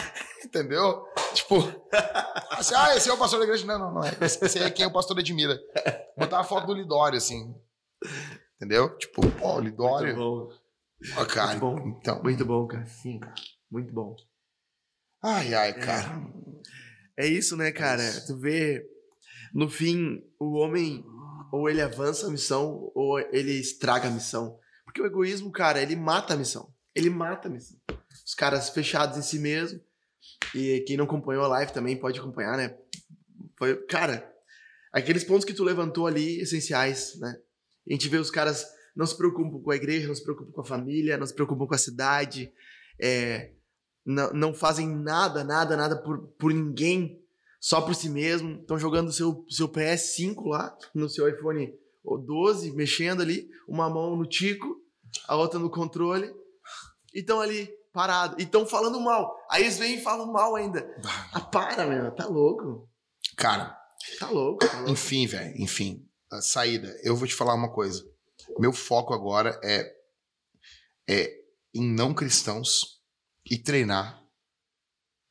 [0.59, 1.05] Entendeu?
[1.35, 1.57] Tipo,
[2.51, 3.67] assim, ah, esse é o pastor da igreja.
[3.67, 4.17] Não, não, não é.
[4.21, 5.61] Esse é quem é o pastor Edmira.
[6.17, 7.55] Botar a foto do Lidório, assim.
[8.57, 8.97] Entendeu?
[8.97, 10.17] Tipo, pô, Muito Lidório.
[10.17, 10.49] bom.
[11.19, 11.89] Ó, cara, Muito bom.
[12.01, 12.23] então.
[12.23, 12.87] Muito bom, cara.
[12.87, 13.35] Sim, cara.
[13.71, 14.17] Muito bom.
[15.23, 16.23] Ai, ai, cara.
[17.19, 18.03] É isso, né, cara?
[18.03, 18.29] Isso.
[18.29, 18.87] Tu vê,
[19.53, 21.05] no fim, o homem
[21.53, 24.59] ou ele avança a missão ou ele estraga a missão.
[24.85, 26.73] Porque o egoísmo, cara, ele mata a missão.
[26.95, 27.79] Ele mata a missão.
[28.25, 29.81] Os caras fechados em si mesmo.
[30.55, 32.77] E quem não acompanhou a live também pode acompanhar, né?
[33.59, 34.33] Foi, cara,
[34.93, 37.37] aqueles pontos que tu levantou ali, essenciais, né?
[37.89, 40.61] A gente vê os caras não se preocupam com a igreja, não se preocupam com
[40.63, 42.51] a família, não se preocupam com a cidade,
[43.01, 43.53] é,
[44.05, 47.21] não, não fazem nada, nada, nada por, por ninguém,
[47.61, 48.61] só por si mesmo.
[48.61, 51.73] Estão jogando seu, seu PS5 lá, no seu iPhone
[52.25, 54.81] 12, mexendo ali, uma mão no tico,
[55.27, 56.33] a outra no controle,
[57.13, 59.35] e estão ali, parados, e estão falando mal.
[59.51, 60.87] Aí eles vêm e falam mal ainda.
[61.33, 62.87] Ah, para, meu, tá louco.
[63.35, 63.75] Cara,
[64.19, 64.91] Tá louco, tá louco.
[64.91, 66.07] enfim, velho, enfim.
[66.31, 66.95] A saída.
[67.03, 68.05] Eu vou te falar uma coisa.
[68.59, 69.91] Meu foco agora é,
[71.09, 71.33] é
[71.75, 73.01] em não cristãos
[73.45, 74.23] e treinar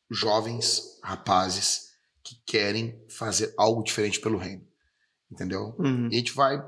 [0.09, 1.91] jovens rapazes
[2.24, 4.68] que querem fazer algo diferente pelo reino.
[5.32, 5.76] Entendeu?
[5.78, 6.09] Uhum.
[6.11, 6.61] E a gente vai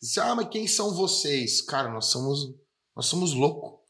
[0.00, 1.60] dizer, ah, mas quem são vocês?
[1.60, 2.54] Cara, nós somos,
[2.96, 3.81] nós somos loucos.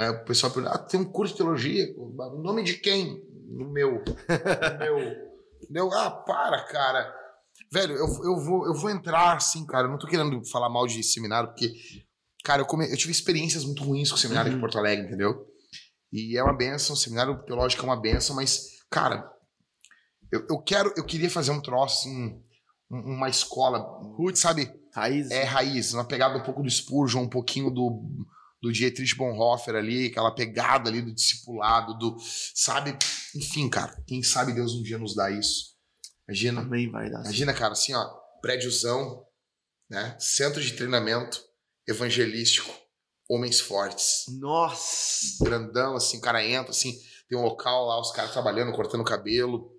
[0.00, 1.84] É, o pessoal pergunta, ah, tem um curso de teologia?
[1.96, 3.22] O nome de quem?
[3.48, 4.02] No meu.
[4.02, 5.30] No meu.
[5.62, 5.92] Entendeu?
[5.92, 7.14] Ah, para, cara.
[7.72, 9.86] Velho, eu, eu, vou, eu vou entrar assim, cara.
[9.86, 11.70] Eu não tô querendo falar mal de seminário, porque,
[12.42, 14.60] cara, eu, come- eu tive experiências muito ruins com o seminário Uhum.
[14.60, 15.46] Porto Alegre, entendeu?
[16.12, 19.30] E é uma benção, o seminário teológico é uma benção, mas, cara,
[20.32, 22.42] eu, eu quero, eu queria fazer um troço, assim,
[22.90, 23.86] um- uma escola,
[24.34, 24.72] sabe?
[24.94, 25.30] Raiz.
[25.30, 28.02] É raiz, uma pegada um pouco do Spurgeon, um pouquinho do,
[28.60, 32.16] do Dietrich Bonhoeffer ali, aquela pegada ali do discipulado, do,
[32.54, 32.96] sabe?
[33.34, 35.70] Enfim, cara, quem sabe Deus um dia nos dá isso.
[36.28, 37.20] Imagina, Também vai dar.
[37.20, 38.04] imagina, cara, assim, ó,
[38.42, 39.24] prédiozão,
[39.88, 40.16] né?
[40.20, 41.42] Centro de treinamento
[41.88, 42.70] evangelístico,
[43.28, 45.42] homens fortes Nossa!
[45.44, 46.96] grandão, assim, o cara entra, assim,
[47.28, 49.72] tem um local lá, os caras trabalhando, cortando cabelo,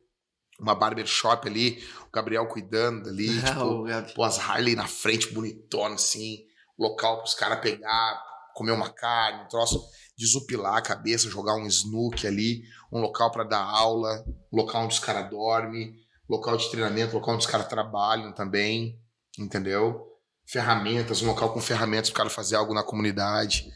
[0.59, 6.39] uma barbershop ali, o Gabriel cuidando ali, tipo, pô, as Harley na frente, bonitona, assim,
[6.77, 8.21] local pros caras pegar,
[8.53, 9.81] comer uma carne, um troço,
[10.17, 14.99] desupilar a cabeça, jogar um snook ali, um local pra dar aula, local onde os
[14.99, 15.93] caras dormem,
[16.29, 18.99] local de treinamento, local onde os caras trabalham também,
[19.37, 20.07] entendeu?
[20.45, 23.69] Ferramentas, um local com ferramentas pro cara fazer algo na comunidade.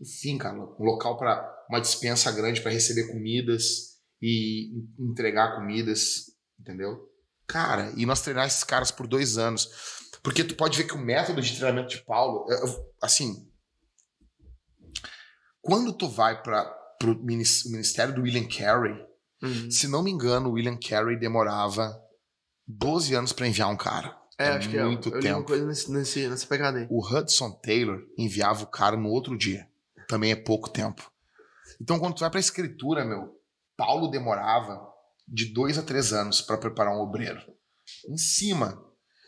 [0.00, 6.26] Enfim, cara, um local para uma dispensa grande para receber comidas e entregar comidas,
[6.58, 7.08] entendeu?
[7.46, 9.68] Cara, e nós treinar esses caras por dois anos.
[10.22, 12.46] Porque tu pode ver que o método de treinamento de Paulo,
[13.02, 13.49] assim,
[15.60, 16.66] quando tu vai para
[17.04, 18.94] o ministério do William Carey,
[19.42, 19.70] Uhum.
[19.70, 21.98] se não me engano, o William Carey demorava
[22.68, 24.14] 12 anos para enviar um cara.
[24.38, 24.84] É, É acho que é.
[24.84, 25.46] muito Eu li uma tempo.
[25.46, 26.86] coisa nesse, nesse, nessa pegada aí.
[26.90, 29.66] O Hudson Taylor enviava o cara no outro dia.
[30.08, 31.10] Também é pouco tempo.
[31.80, 33.34] Então, quando tu vai pra escritura, meu,
[33.76, 34.86] Paulo demorava
[35.26, 37.40] de dois a três anos para preparar um obreiro.
[38.08, 38.72] Em cima.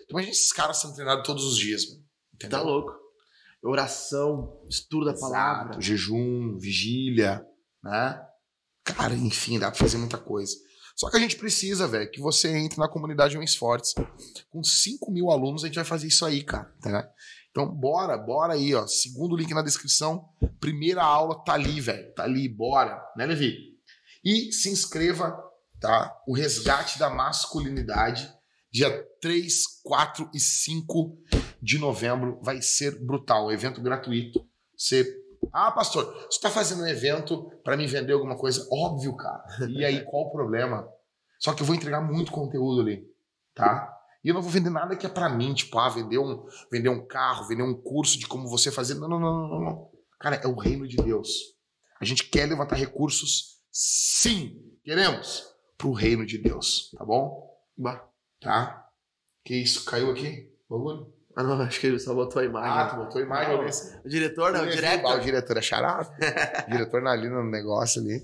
[0.04, 2.00] Então, imagina esses caras sendo treinados todos os dias, meu.
[2.34, 2.58] Entendeu?
[2.58, 2.92] Tá louco.
[3.62, 5.72] Oração, estudo da palavra.
[5.72, 7.44] Exato, jejum, vigília,
[7.82, 8.20] né?
[8.84, 10.52] Cara, enfim, dá pra fazer muita coisa.
[10.96, 13.94] Só que a gente precisa, velho, que você entre na comunidade Homens Fortes.
[14.50, 16.70] Com 5 mil alunos, a gente vai fazer isso aí, cara.
[16.82, 17.08] Tá?
[17.50, 18.86] Então, bora, bora aí, ó.
[18.86, 20.28] Segundo link na descrição.
[20.60, 22.12] Primeira aula tá ali, velho.
[22.14, 23.00] Tá ali, bora.
[23.16, 23.56] Né, Levi?
[24.24, 25.36] E se inscreva
[25.82, 26.16] tá?
[26.26, 28.32] O resgate da masculinidade,
[28.72, 28.88] dia
[29.20, 29.52] 3,
[29.82, 31.18] 4 e 5
[31.62, 33.52] de novembro, vai ser brutal.
[33.52, 34.44] evento gratuito.
[34.76, 35.06] Você.
[35.52, 38.66] Ah, pastor, você está fazendo um evento para me vender alguma coisa?
[38.70, 39.44] Óbvio, cara.
[39.68, 40.88] E aí, qual o problema?
[41.38, 43.04] Só que eu vou entregar muito conteúdo ali,
[43.54, 43.96] tá?
[44.24, 46.88] E eu não vou vender nada que é para mim, tipo, ah, vender um, vender
[46.88, 48.94] um carro, vender um curso de como você fazer.
[48.94, 49.90] Não, não, não, não, não.
[50.20, 51.28] Cara, é o reino de Deus.
[52.00, 55.44] A gente quer levantar recursos, sim, queremos,
[55.76, 57.52] para o reino de Deus, tá bom?
[57.76, 58.08] Bah.
[58.40, 58.88] Tá?
[59.44, 60.52] Que isso, caiu aqui?
[60.68, 61.12] Bagulho?
[61.34, 62.70] Ah, não, acho que ele só botou a imagem.
[62.70, 63.56] Ah, tu botou a imagem.
[63.56, 63.64] Não,
[64.04, 65.16] o diretor, não, o diretor.
[65.16, 66.10] o diretor é charado.
[66.68, 68.22] o diretor ali no negócio ali.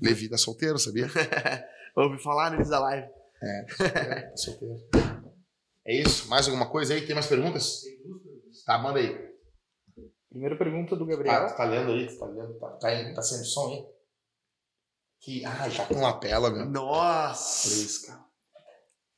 [0.00, 1.06] Levi tá solteiro, sabia?
[1.96, 3.08] Ouvi falar no início da live.
[3.42, 3.64] É,
[4.30, 4.76] tá solteiro.
[5.86, 6.28] É isso?
[6.28, 7.04] Mais alguma coisa aí?
[7.04, 7.82] Tem mais perguntas?
[7.82, 8.64] Tem duas perguntas.
[8.64, 9.28] Tá, manda aí.
[10.30, 11.34] Primeira pergunta do Gabriel.
[11.34, 12.06] Ah, tu tá lendo aí?
[12.06, 12.58] Tu tá lendo?
[12.58, 13.86] Tá, tá, tá sendo som aí?
[15.20, 16.66] Que, ah, já com lapela, meu.
[16.66, 17.68] Nossa!
[17.68, 18.24] Isso, cara.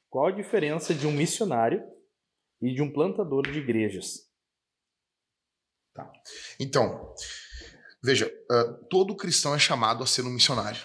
[0.09, 1.83] Qual a diferença de um missionário
[2.61, 4.29] e de um plantador de igrejas?
[5.95, 6.11] Tá.
[6.59, 7.15] Então,
[8.03, 10.81] veja, uh, todo cristão é chamado a ser um missionário,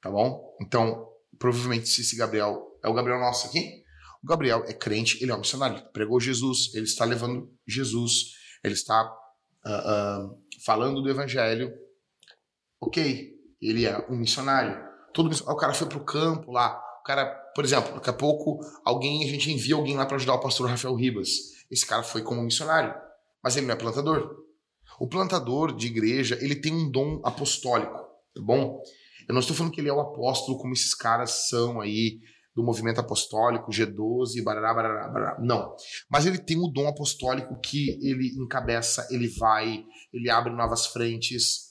[0.00, 0.56] tá bom?
[0.60, 1.08] Então,
[1.38, 3.84] provavelmente se esse Gabriel é o Gabriel nosso aqui,
[4.22, 8.34] o Gabriel é crente, ele é um missionário, ele pregou Jesus, ele está levando Jesus,
[8.64, 9.04] ele está
[9.64, 11.72] uh, uh, falando do evangelho.
[12.80, 14.86] Ok, ele é um missionário.
[15.12, 19.24] Todo o cara foi para o campo lá, cara, por exemplo, daqui a pouco alguém,
[19.24, 21.30] a gente envia alguém lá para ajudar o pastor Rafael Ribas.
[21.70, 22.94] Esse cara foi como missionário,
[23.42, 24.36] mas ele não é plantador.
[25.00, 28.82] O plantador de igreja, ele tem um dom apostólico, tá bom?
[29.26, 32.20] Eu não estou falando que ele é o apóstolo como esses caras são aí
[32.54, 35.40] do movimento apostólico, G12, barará, barará, barará.
[35.40, 35.74] Não.
[36.10, 39.82] Mas ele tem o dom apostólico que ele encabeça, ele vai,
[40.12, 41.68] ele abre novas frentes,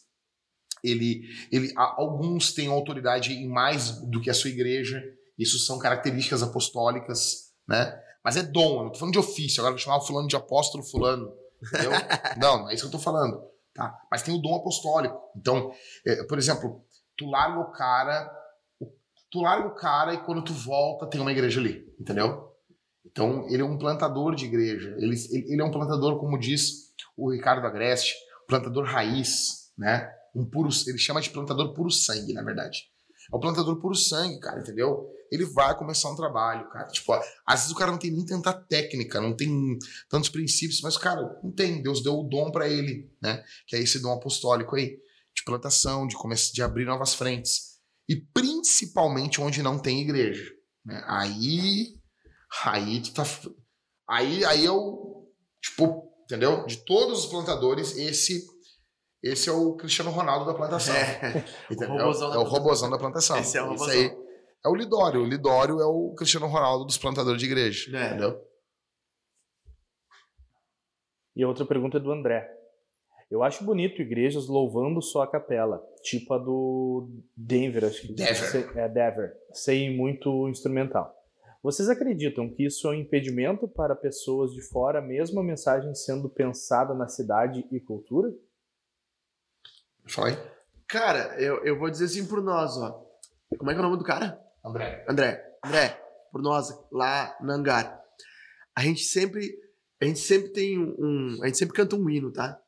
[0.83, 1.21] ele,
[1.51, 5.03] ele alguns têm autoridade em mais do que a sua igreja,
[5.37, 8.01] isso são características apostólicas, né?
[8.23, 10.35] Mas é dom, eu não tô falando de ofício, agora vou chamar o fulano de
[10.35, 11.31] apóstolo fulano,
[11.61, 11.91] entendeu?
[12.37, 13.41] não, não é isso que eu tô falando,
[13.73, 13.97] tá?
[14.11, 15.17] Mas tem o dom apostólico.
[15.35, 15.71] Então,
[16.05, 16.83] é, por exemplo,
[17.17, 18.29] tu larga o cara,
[19.31, 22.47] tu larga o cara e quando tu volta tem uma igreja ali, entendeu?
[23.05, 24.93] Então, ele é um plantador de igreja.
[24.99, 28.15] Ele, ele é um plantador, como diz o Ricardo Agreste,
[28.47, 30.11] plantador raiz, né?
[30.35, 32.83] Um puro, ele chama de plantador puro sangue, na verdade.
[33.31, 35.09] É o plantador puro sangue, cara, entendeu?
[35.31, 36.87] Ele vai começar um trabalho, cara.
[36.87, 37.13] Tipo,
[37.45, 39.77] às vezes o cara não tem nem tanta técnica, não tem
[40.09, 41.81] tantos princípios, mas, cara, não tem.
[41.81, 43.43] Deus deu o dom para ele, né?
[43.67, 44.97] Que é esse dom apostólico aí,
[45.35, 47.77] de plantação, de, começar, de abrir novas frentes.
[48.09, 50.49] E principalmente onde não tem igreja.
[50.85, 51.03] Né?
[51.07, 51.95] Aí.
[52.63, 53.23] Aí tu tá.
[54.09, 55.27] Aí, aí eu.
[55.61, 56.65] Tipo, entendeu?
[56.65, 58.45] De todos os plantadores, esse
[59.23, 60.95] esse é o Cristiano Ronaldo da plantação.
[60.95, 61.95] É, entendeu?
[61.95, 63.37] O robozão é o robozão da plantação.
[63.37, 63.89] Esse é o robozão.
[63.89, 64.26] Aí
[64.65, 65.21] é o Lidório.
[65.21, 67.97] O Lidório é o Cristiano Ronaldo dos plantadores de igreja.
[67.97, 68.07] É.
[68.07, 68.45] Entendeu?
[71.35, 72.51] E a outra pergunta é do André.
[73.29, 78.77] Eu acho bonito igrejas louvando só a capela, tipo a do Denver, acho que Denver.
[78.77, 81.13] é Denver, sem muito instrumental.
[81.61, 86.29] Vocês acreditam que isso é um impedimento para pessoas de fora, mesmo a mensagem sendo
[86.29, 88.33] pensada na cidade e cultura?
[90.07, 90.37] Fala aí.
[90.87, 93.05] Cara, eu, eu vou dizer assim por nós, ó.
[93.57, 94.41] Como é que é o nome do cara?
[94.65, 95.05] André.
[95.07, 95.43] André.
[95.63, 96.01] André,
[96.31, 98.01] por nós, lá na Hangar.
[98.75, 99.57] A gente sempre.
[100.01, 101.39] A gente sempre tem um.
[101.41, 102.59] A gente sempre canta um hino, tá?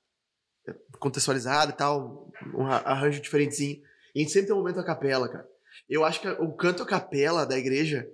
[0.99, 2.31] Contextualizado e tal.
[2.53, 3.81] Um arranjo diferentezinho.
[4.15, 5.47] E a gente sempre tem um momento a capela, cara.
[5.87, 8.07] Eu acho que o canto a capela da igreja,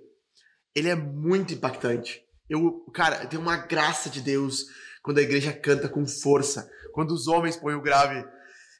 [0.74, 2.22] ele é muito impactante.
[2.48, 4.66] Eu, cara, tem uma graça de Deus
[5.02, 6.70] quando a igreja canta com força.
[6.92, 8.24] Quando os homens põem o grave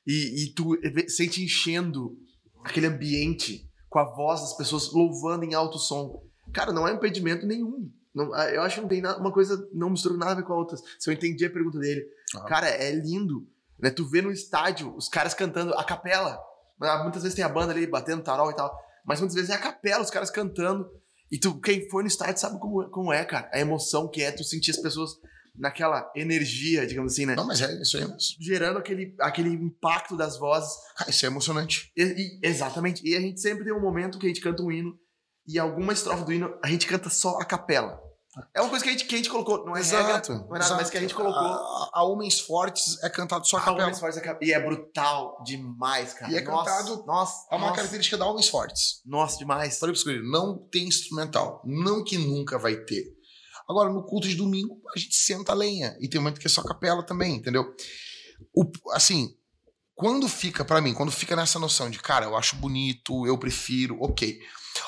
[0.06, 0.78] e, e tu
[1.08, 2.16] sente enchendo
[2.64, 6.22] aquele ambiente com a voz das pessoas louvando em alto som.
[6.52, 7.90] Cara, não é impedimento nenhum.
[8.14, 10.42] Não, ah, eu acho que não tem nada, uma coisa, não mistura nada a ver
[10.44, 10.76] com a outra.
[10.76, 12.02] Se eu entendi a pergunta dele.
[12.34, 12.44] Ah.
[12.44, 13.46] Cara, é lindo.
[13.78, 13.90] Né?
[13.90, 16.40] Tu vê no estádio os caras cantando a capela.
[16.80, 18.74] Ah, muitas vezes tem a banda ali batendo tarol e tal.
[19.04, 20.90] Mas muitas vezes é a capela, os caras cantando.
[21.30, 23.50] E tu, quem foi no estádio sabe como, como é, cara.
[23.52, 25.10] A emoção que é tu sentir as pessoas
[25.58, 27.34] naquela energia, digamos assim, né?
[27.34, 28.18] Não, mas é isso aí mesmo.
[28.40, 30.72] Gerando aquele, aquele impacto das vozes.
[30.98, 31.92] Ah, isso é emocionante.
[31.96, 33.06] E, e, exatamente.
[33.06, 34.98] E a gente sempre tem um momento que a gente canta um hino
[35.46, 38.06] e alguma estrofe do hino a gente canta só a capela.
[38.54, 40.56] É uma coisa que a gente, que a gente colocou, não é exato, regra, não
[40.56, 41.40] é nada, mas que a gente colocou.
[41.40, 43.84] A, a Homens Fortes é cantado só a, a capela.
[43.84, 46.30] Homens Fortes é, e é brutal demais, cara.
[46.30, 47.06] E é nossa, cantado.
[47.06, 47.76] Nossa, é uma nossa.
[47.76, 49.00] característica da Homens Fortes.
[49.06, 49.78] Nossa, demais.
[49.78, 51.62] Falei pra você, não tem instrumental.
[51.64, 53.15] Não que nunca vai ter.
[53.68, 55.96] Agora, no culto de domingo, a gente senta a lenha.
[56.00, 57.64] E tem momento que é só capela também, entendeu?
[58.54, 59.34] O, assim,
[59.94, 63.96] quando fica, para mim, quando fica nessa noção de, cara, eu acho bonito, eu prefiro,
[64.00, 64.38] ok.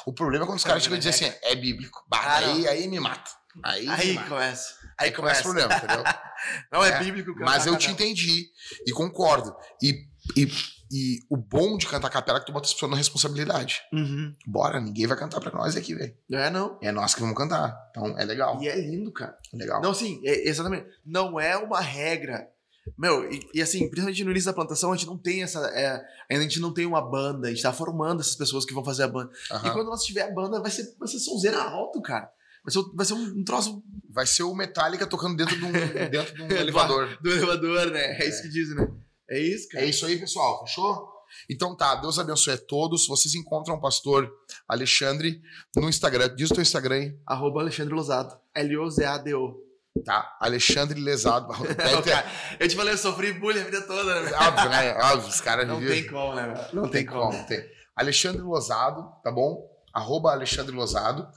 [0.07, 2.05] O problema é quando os caras chegam e dizem assim, é bíblico.
[2.09, 3.31] Bah, Ah, aí, aí me mata.
[3.65, 4.29] Aí, Aí mata.
[4.29, 4.75] começa.
[4.99, 6.05] aí começa o problema, entendeu?
[6.71, 7.35] Não é, É, bíblico.
[7.41, 8.47] Mas eu te entendi
[8.87, 9.57] e concordo.
[9.83, 10.07] E,
[10.37, 10.47] e,
[10.91, 13.81] e o bom de cantar capela é que tu bota as pessoas na responsabilidade.
[13.93, 14.35] Uhum.
[14.47, 16.15] Bora, ninguém vai cantar pra nós aqui, velho.
[16.33, 16.79] É, não.
[16.83, 17.77] É nós que vamos cantar.
[17.91, 18.63] Então é legal.
[18.63, 19.37] E é lindo, cara.
[19.53, 19.83] É legal.
[19.83, 20.87] Não, sim, é- exatamente.
[21.05, 22.49] Não é uma regra.
[22.97, 25.59] Meu, e, e assim, principalmente no início da plantação, a gente não tem essa.
[25.69, 28.73] é, ainda a gente não tem uma banda, a gente tá formando essas pessoas que
[28.73, 29.31] vão fazer a banda.
[29.51, 29.73] E Aham.
[29.73, 32.31] quando nós tiver a banda, vai ser, vai ser sonzeira alto, cara.
[32.65, 35.71] Vai ser, vai ser um, um troço Vai ser o Metallica tocando dentro de um,
[36.11, 37.19] dentro de um elevador.
[37.21, 38.19] do elevador, né?
[38.21, 38.89] É, isso que dizem, né?
[39.31, 39.85] É isso, cara.
[39.85, 40.65] É isso aí, pessoal.
[40.67, 41.09] Fechou?
[41.51, 43.07] Então tá, Deus abençoe a todos.
[43.07, 44.33] Vocês encontram o pastor
[44.67, 45.41] Alexandre
[45.77, 46.35] no Instagram.
[46.35, 48.39] Diz o teu Instagram aí, Arroba Alexandre Lozado.
[48.55, 49.63] L-O-Z-A-D-O.
[50.05, 50.37] tá?
[50.41, 51.49] Alexandre Lesado.
[51.77, 52.25] Cara,
[52.59, 54.33] eu te falei, eu sofri bullying a vida toda, né?
[54.33, 54.95] Óbvio, né?
[55.13, 56.69] Óbvio, os caras Não viviam- tem como, né?
[56.73, 57.47] Não, Não tem como.
[57.47, 57.63] Tem.
[57.95, 59.69] Alexandre Lozado, tá bom?
[59.93, 61.29] Arroba Alexandre Lozado.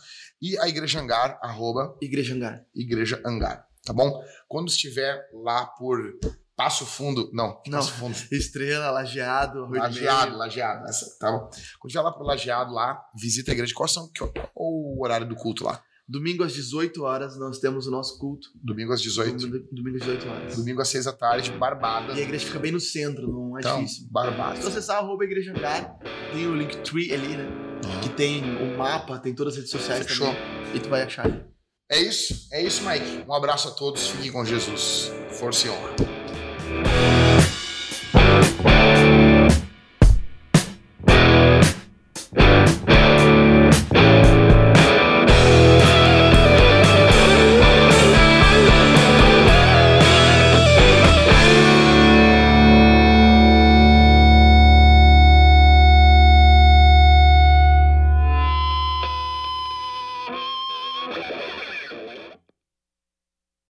[0.42, 2.64] E a Igreja Angar, arroba Igreja Hangar.
[2.74, 4.24] Igreja Angar, tá bom?
[4.48, 6.00] Quando estiver lá por
[6.64, 7.80] Passo Fundo, não, Não.
[7.80, 10.38] Passo Fundo, Estrela, Lajeado, de Lajeado.
[10.38, 11.40] Lajeado, essa, tá bom?
[11.80, 13.74] Quando estiver lá pro Lajeado, lá, visita a igreja.
[13.74, 15.82] Qual são que- qual o horário do culto lá?
[16.08, 18.48] Domingo às 18 horas nós temos o nosso culto.
[18.64, 19.38] Domingo às 18.
[19.38, 20.56] Domingo, domingo às 18 horas.
[20.56, 22.14] Domingo às 6 da tarde, Barbada.
[22.14, 24.08] E a igreja fica bem no centro, não é Então, difícil.
[24.12, 24.58] Barbada.
[24.58, 25.98] Se você acessar arroba Igreja Hangar,
[26.32, 27.48] tem o Linktree ali, né?
[28.04, 30.28] Que tem o mapa, tem todas as redes sociais Fechou.
[30.28, 30.76] também.
[30.76, 31.26] E tu vai achar.
[31.90, 33.26] É isso, é isso, Mike.
[33.28, 35.12] Um abraço a todos, fiquem com Jesus.
[35.32, 36.21] Força e honra.
[36.84, 37.21] Bye.